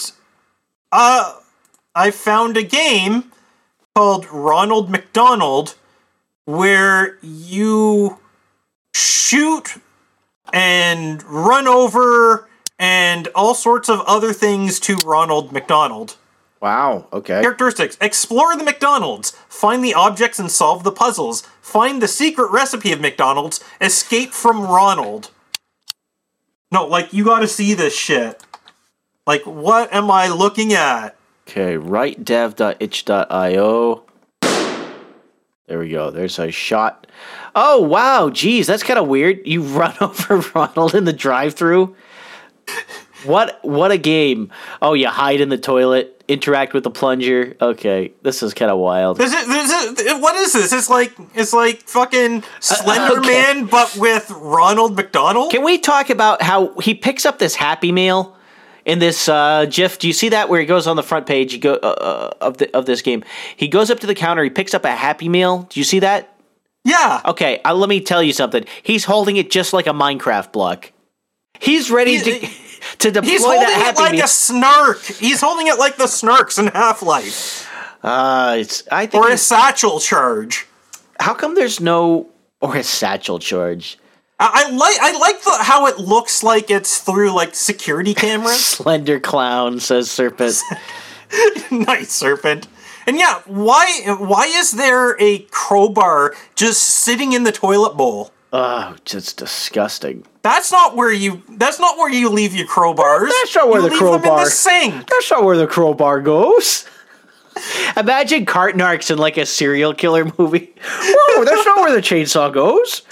[0.92, 1.34] uh
[1.94, 3.32] I found a game
[3.94, 5.74] called Ronald McDonald
[6.46, 8.18] where you
[8.94, 9.74] shoot
[10.52, 16.16] and run over and all sorts of other things to Ronald McDonald.
[16.60, 17.06] Wow.
[17.12, 17.40] Okay.
[17.42, 22.92] Characteristics Explore the McDonald's, find the objects and solve the puzzles, find the secret recipe
[22.92, 25.30] of McDonald's, escape from Ronald.
[26.72, 28.42] No, like, you gotta see this shit.
[29.26, 31.16] Like, what am I looking at?
[31.48, 31.74] Okay.
[31.74, 34.05] Writedev.itch.io.
[35.66, 36.10] There we go.
[36.10, 37.06] There's a shot.
[37.54, 39.46] Oh wow, geez, that's kind of weird.
[39.46, 41.96] You run over Ronald in the drive-through.
[43.24, 44.52] What what a game!
[44.80, 47.56] Oh, you hide in the toilet, interact with the plunger.
[47.60, 49.16] Okay, this is kind of wild.
[49.18, 50.72] This is, this is, what is this?
[50.72, 53.28] It's like it's like fucking uh, uh, Slender okay.
[53.28, 55.50] Man, but with Ronald McDonald.
[55.50, 58.36] Can we talk about how he picks up this Happy Meal
[58.86, 59.98] in this uh, GIF?
[59.98, 61.52] Do you see that where he goes on the front page?
[61.52, 63.22] He go uh, uh, of the of this game.
[63.56, 64.42] He goes up to the counter.
[64.42, 65.66] He picks up a Happy Meal.
[65.68, 66.32] Do you see that?
[66.84, 68.64] yeah, Okay, uh, let me tell you something.
[68.82, 70.92] He's holding it just like a Minecraft block.
[71.60, 72.48] He's ready to
[73.00, 74.24] to deploy he's holding that it like Meal.
[74.24, 75.02] a snark.
[75.02, 77.68] He's holding it like the snarks in Half Life,
[78.04, 79.24] uh, it's I think.
[79.24, 80.66] or a satchel charge.
[81.18, 82.28] how come there's no
[82.60, 83.98] or a satchel charge?
[84.38, 88.64] I, I like I like the, how it looks like it's through like security cameras.
[88.64, 90.56] Slender clown says Serpent.
[91.70, 92.68] nice serpent.
[93.06, 93.86] And yeah, why
[94.18, 98.32] why is there a crowbar just sitting in the toilet bowl?
[98.52, 100.24] oh, just disgusting.
[100.42, 101.42] That's not where you.
[101.50, 103.28] That's not where you leave your crowbars.
[103.42, 105.08] That's not where you the leave them in crowbar- the sink.
[105.08, 106.84] That's not where the crowbar goes.
[107.96, 110.72] Imagine cart Cartnarks in like a serial killer movie.
[110.82, 113.02] Whoa, that's not where the chainsaw goes.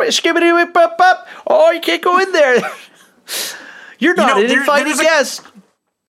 [0.00, 1.28] Skibbity up up.
[1.46, 2.60] Oh, you can't go in there.
[3.98, 5.42] You're not know, invited a- guest.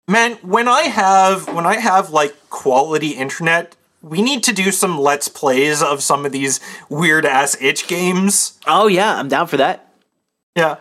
[0.08, 4.98] Man, when I have when I have like quality internet, we need to do some
[4.98, 8.58] let's plays of some of these weird ass itch games.
[8.66, 9.92] Oh yeah, I'm down for that.
[10.56, 10.76] Yeah.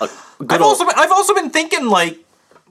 [0.00, 0.10] I've
[0.52, 2.18] old- also been, I've also been thinking like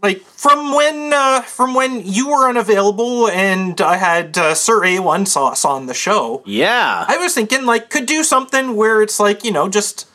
[0.04, 5.28] like from when uh, from when you were unavailable and I had uh, Sir A1
[5.28, 6.44] Sauce on the show.
[6.46, 7.06] yeah.
[7.08, 10.08] I was thinking like could do something where it's like you know just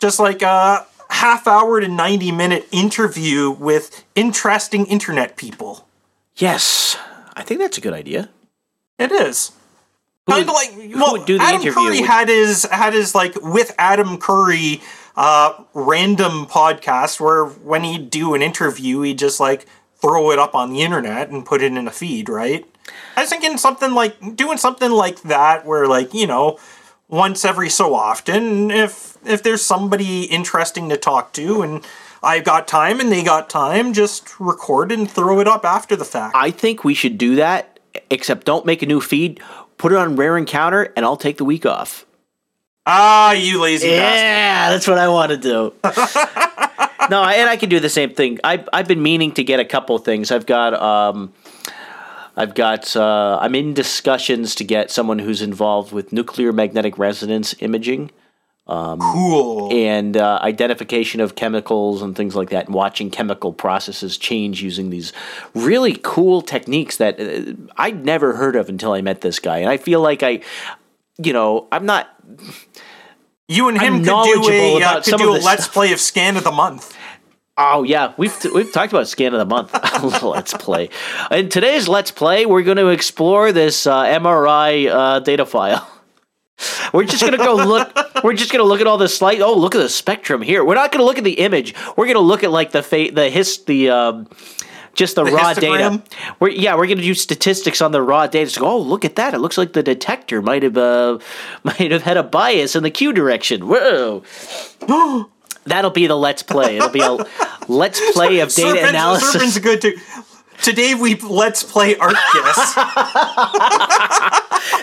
[0.00, 5.86] just like a half hour to ninety minute interview with interesting internet people.
[6.36, 6.96] yes,
[7.34, 8.28] I think that's a good idea.
[8.98, 9.52] It is.
[10.26, 11.72] Who Kind would- of like who well, would do the Adam interview?
[11.82, 14.82] Curry Would- had his had his like with Adam Curry
[15.18, 19.66] uh random podcast where when he'd do an interview he'd just like
[20.00, 22.64] throw it up on the internet and put it in a feed, right?
[23.16, 26.58] I was thinking something like doing something like that where like, you know,
[27.08, 31.84] once every so often if if there's somebody interesting to talk to and
[32.22, 36.04] I've got time and they got time, just record and throw it up after the
[36.04, 36.36] fact.
[36.36, 37.78] I think we should do that.
[38.10, 39.40] Except don't make a new feed.
[39.76, 42.04] Put it on Rare Encounter, and I'll take the week off.
[42.88, 44.20] Ah, you lazy bastard.
[44.20, 45.72] Yeah, that's what I want to do.
[47.10, 48.38] no, and I can do the same thing.
[48.42, 50.32] I I've been meaning to get a couple things.
[50.32, 51.32] I've got um,
[52.36, 57.54] I've got uh, I'm in discussions to get someone who's involved with nuclear magnetic resonance
[57.60, 58.10] imaging
[58.68, 59.72] Cool.
[59.72, 64.90] and uh, identification of chemicals and things like that, and watching chemical processes change using
[64.90, 65.12] these
[65.54, 69.58] really cool techniques that uh, I'd never heard of until I met this guy.
[69.58, 70.40] And I feel like I,
[71.16, 72.14] you know, I'm not
[73.48, 75.72] You and him I'm could do a uh, could do a let's stuff.
[75.72, 76.96] play of scan of the month.
[77.56, 79.72] Oh yeah, we've we've talked about scan of the month.
[80.22, 80.90] let's play.
[81.30, 85.88] In today's let's play, we're going to explore this uh, MRI uh, data file.
[86.92, 87.96] We're just gonna go look.
[88.24, 89.40] We're just gonna look at all the slight.
[89.40, 90.64] Oh, look at the spectrum here.
[90.64, 91.72] We're not gonna look at the image.
[91.96, 94.28] We're gonna look at like the fa- the his the um,
[94.94, 96.02] just the, raw data.
[96.40, 98.50] We're yeah, we're gonna do statistics on the raw data.
[98.50, 99.34] So, oh, look at that!
[99.34, 101.18] It looks like the detector might have uh,
[101.64, 103.68] might have had a bias in the Q direction.
[103.68, 104.22] Whoa.
[105.64, 106.78] That'll be the let's play.
[106.78, 107.18] It'll be a
[107.68, 109.32] let's play of data Serpent, analysis.
[109.32, 109.96] Serpent's good too.
[110.62, 112.74] Today we let's play Arcus.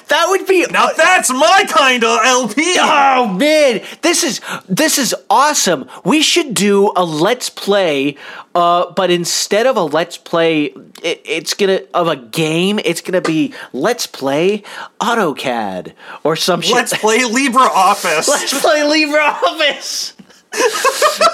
[0.08, 2.76] That would be now that's my kind of LP.
[2.80, 5.90] Oh man, this is this is awesome.
[6.04, 8.18] We should do a let's play,
[8.54, 10.66] uh, but instead of a let's play,
[11.04, 12.80] it, it's gonna of a game.
[12.84, 14.64] It's gonna be let's play
[15.00, 16.76] AutoCAD or some shit.
[16.76, 18.28] Let's play LibreOffice.
[18.28, 20.14] Let's play LibreOffice.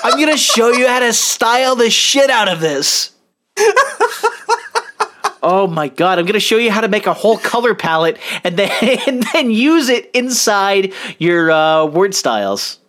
[0.03, 3.11] I'm gonna show you how to style the shit out of this.
[5.43, 6.19] Oh my god!
[6.19, 8.71] I'm gonna show you how to make a whole color palette and then
[9.07, 12.79] and then use it inside your uh, word styles.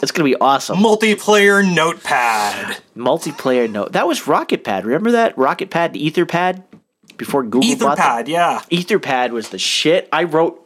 [0.00, 0.78] It's gonna be awesome.
[0.78, 2.78] Multiplayer notepad.
[2.96, 3.92] Multiplayer note.
[3.92, 4.84] That was Rocket Pad.
[4.84, 6.62] Remember that Rocket Pad, Etherpad,
[7.16, 7.62] before Google?
[7.62, 8.62] Etherpad, yeah.
[8.70, 10.08] Etherpad was the shit.
[10.12, 10.58] I wrote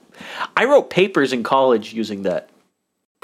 [0.56, 2.50] I wrote papers in college using that.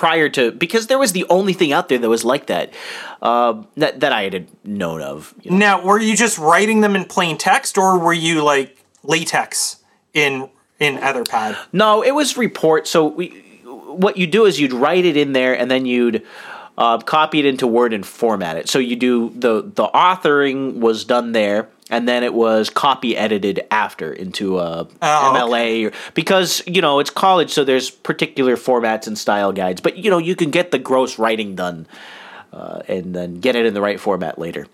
[0.02, 2.74] Prior to because there was the only thing out there that was like that,
[3.22, 5.32] uh, that that I had known of.
[5.42, 5.56] you know.
[5.58, 9.76] Now, were you just writing them in plain text, or were you like latex
[10.12, 10.50] in
[10.80, 11.56] in Etherpad?
[11.72, 12.88] No, it was report.
[12.88, 13.28] So we,
[13.64, 16.26] what you do is you'd write it in there, and then you'd
[16.76, 18.68] uh, copy it into Word and format it.
[18.68, 23.66] So you do the the authoring was done there, and then it was copy edited
[23.70, 29.06] after into a Oh, MLA or, because you know it's college, so there's particular formats
[29.06, 29.80] and style guides.
[29.80, 31.86] But you know you can get the gross writing done.
[32.52, 34.66] Uh, and then get it in the right format later.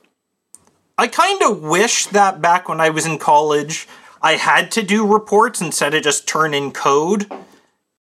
[0.99, 3.87] I kind of wish that back when I was in college,
[4.21, 7.31] I had to do reports instead of just turn in code,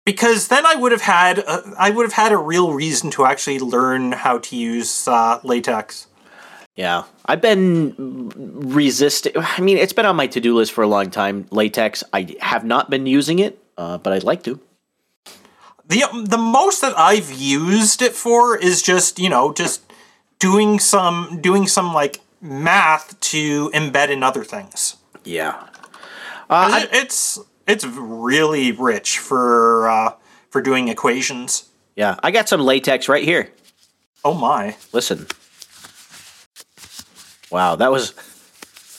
[0.03, 3.25] because then I would have had a, I would have had a real reason to
[3.25, 6.07] actually learn how to use uh, latex.
[6.75, 9.33] Yeah, I've been resisting.
[9.35, 11.45] I mean, it's been on my to do list for a long time.
[11.51, 12.03] Latex.
[12.13, 14.59] I have not been using it, uh, but I'd like to.
[15.87, 19.81] the The most that I've used it for is just you know just
[20.39, 24.97] doing some doing some like math to embed in other things.
[25.23, 25.63] Yeah.
[26.49, 30.13] 'Cause it- it's it's really rich for uh,
[30.49, 31.65] for doing equations.
[31.95, 33.51] Yeah, I got some latex right here.
[34.23, 34.75] Oh my!
[34.93, 35.27] Listen.
[37.49, 38.13] Wow, that was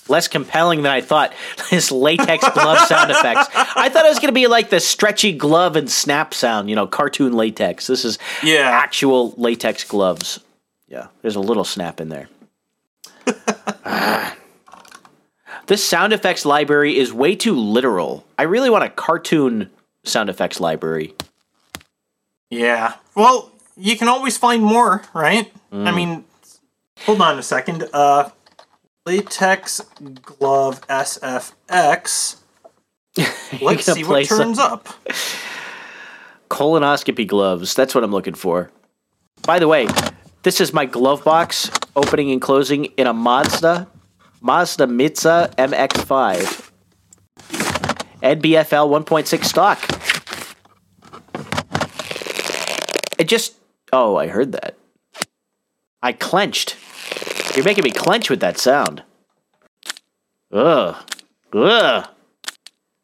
[0.08, 1.32] less compelling than I thought.
[1.70, 3.48] This latex glove sound effects.
[3.54, 6.76] I thought it was going to be like the stretchy glove and snap sound, you
[6.76, 7.86] know, cartoon latex.
[7.86, 8.68] This is Yeah.
[8.70, 10.40] actual latex gloves.
[10.88, 12.28] Yeah, there's a little snap in there.
[13.84, 14.34] Ah.
[15.66, 18.24] This sound effects library is way too literal.
[18.38, 19.68] I really want a cartoon
[20.02, 21.12] sound effects library.
[22.48, 22.94] Yeah.
[23.14, 25.52] Well, you can always find more, right?
[25.70, 26.24] I mean,
[27.04, 27.84] Hold on a second.
[27.92, 28.30] Uh,
[29.08, 29.80] latex
[30.22, 32.36] glove SFX.
[33.62, 34.88] Let's see what some- turns up.
[36.50, 37.74] Colonoscopy gloves.
[37.74, 38.70] That's what I'm looking for.
[39.46, 39.88] By the way,
[40.42, 43.88] this is my glove box opening and closing in a Mazda,
[44.42, 46.70] Mazda Miata MX5.
[48.22, 49.78] NBFL 1.6 stock.
[53.18, 53.54] It just.
[53.90, 54.76] Oh, I heard that.
[56.02, 56.76] I clenched.
[57.58, 59.02] You're making me clench with that sound.
[60.52, 60.94] Ugh.
[61.52, 62.08] Ugh.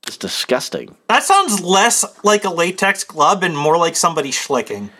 [0.06, 0.94] It's disgusting.
[1.08, 4.90] That sounds less like a latex glove and more like somebody schlicking.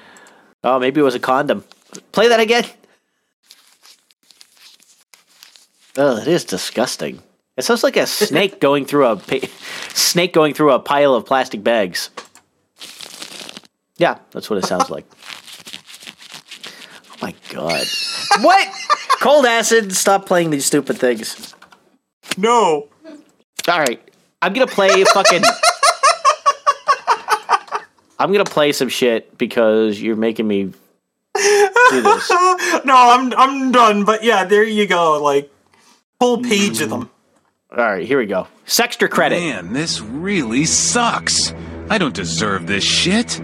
[0.64, 1.62] Oh, maybe it was a condom.
[2.10, 2.64] Play that again.
[5.96, 7.22] Oh, it is disgusting.
[7.56, 9.46] It sounds like a snake going through a pa-
[9.90, 12.10] snake going through a pile of plastic bags.
[13.98, 15.06] Yeah, that's what it sounds like.
[17.12, 17.86] Oh my god!
[18.40, 18.68] What?
[19.24, 19.94] Cold acid!
[19.94, 21.54] Stop playing these stupid things.
[22.36, 22.88] No.
[23.66, 23.98] All right,
[24.42, 25.42] I'm gonna play fucking.
[28.18, 30.74] I'm gonna play some shit because you're making me
[31.34, 32.30] do this.
[32.84, 34.04] No, I'm I'm done.
[34.04, 35.22] But yeah, there you go.
[35.22, 35.50] Like
[36.20, 37.08] whole page of them.
[37.70, 38.46] All right, here we go.
[38.66, 39.40] Sextra credit.
[39.40, 41.54] Man, this really sucks.
[41.88, 43.40] I don't deserve this shit.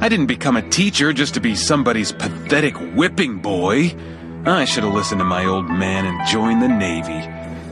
[0.00, 3.96] I didn't become a teacher just to be somebody's pathetic whipping boy.
[4.46, 7.26] I should have listened to my old man and joined the Navy.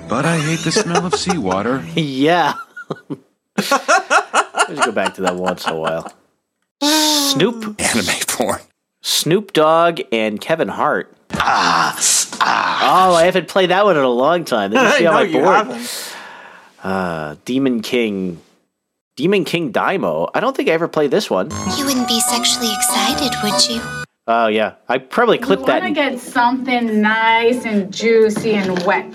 [0.09, 1.85] But I hate the smell of seawater.
[1.95, 2.55] Yeah.
[3.57, 6.13] Let's go back to that once in a while.
[6.83, 8.61] Snoop, Anime porn.
[9.03, 11.15] Snoop Dogg, and Kevin Hart.
[11.35, 11.99] Ah,
[12.41, 13.11] ah.
[13.11, 14.71] oh, I haven't played that one in a long time.
[14.73, 15.55] Let me see how no, I you board.
[15.55, 16.15] haven't.
[16.83, 18.41] Uh, Demon King,
[19.17, 20.31] Demon King Daimo.
[20.35, 21.51] I don't think I ever played this one.
[21.77, 24.02] You wouldn't be sexually excited, would you?
[24.27, 25.83] Oh yeah, I probably clipped You that.
[25.83, 29.13] want to get something nice and juicy and wet.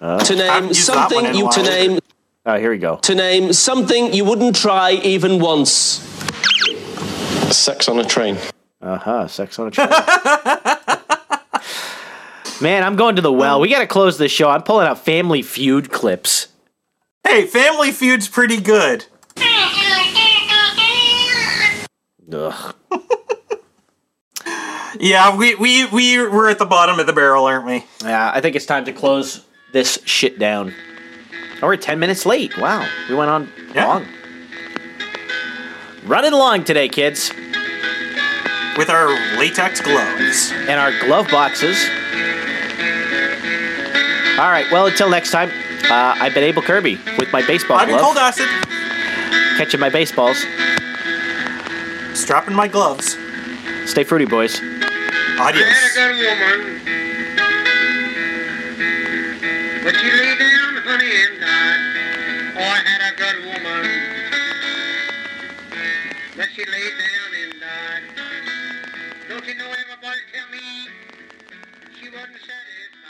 [0.00, 1.98] To name used that one something you to name
[2.44, 2.96] Oh, here we go.
[2.96, 6.00] to name something you wouldn't try even once.
[7.54, 8.36] Sex on a train.
[8.80, 9.28] Uh huh.
[9.28, 9.88] Sex on a train.
[12.60, 13.60] Man, I'm going to the well.
[13.60, 14.48] We got to close this show.
[14.48, 16.48] I'm pulling out Family Feud clips.
[17.24, 19.04] Hey, Family Feud's pretty good.
[22.32, 22.74] Ugh.
[24.98, 27.84] Yeah, we we we we're at the bottom of the barrel, aren't we?
[28.04, 30.74] Yeah, I think it's time to close this shit down.
[31.62, 32.58] Oh, we're 10 minutes late.
[32.58, 32.86] Wow.
[33.08, 33.86] We went on Yeah.
[33.86, 34.06] long.
[36.04, 37.30] Running along today, kids.
[38.76, 40.50] With our latex gloves.
[40.52, 41.78] And our glove boxes.
[44.38, 45.50] All right, well, until next time,
[45.90, 47.82] uh, I've been Abel Kirby with my baseball gloves.
[47.92, 48.48] I've been cold acid.
[49.58, 50.38] catching my baseballs.
[52.14, 53.16] Strapping my gloves.
[53.86, 54.60] Stay fruity, boys.
[55.38, 55.68] Adios.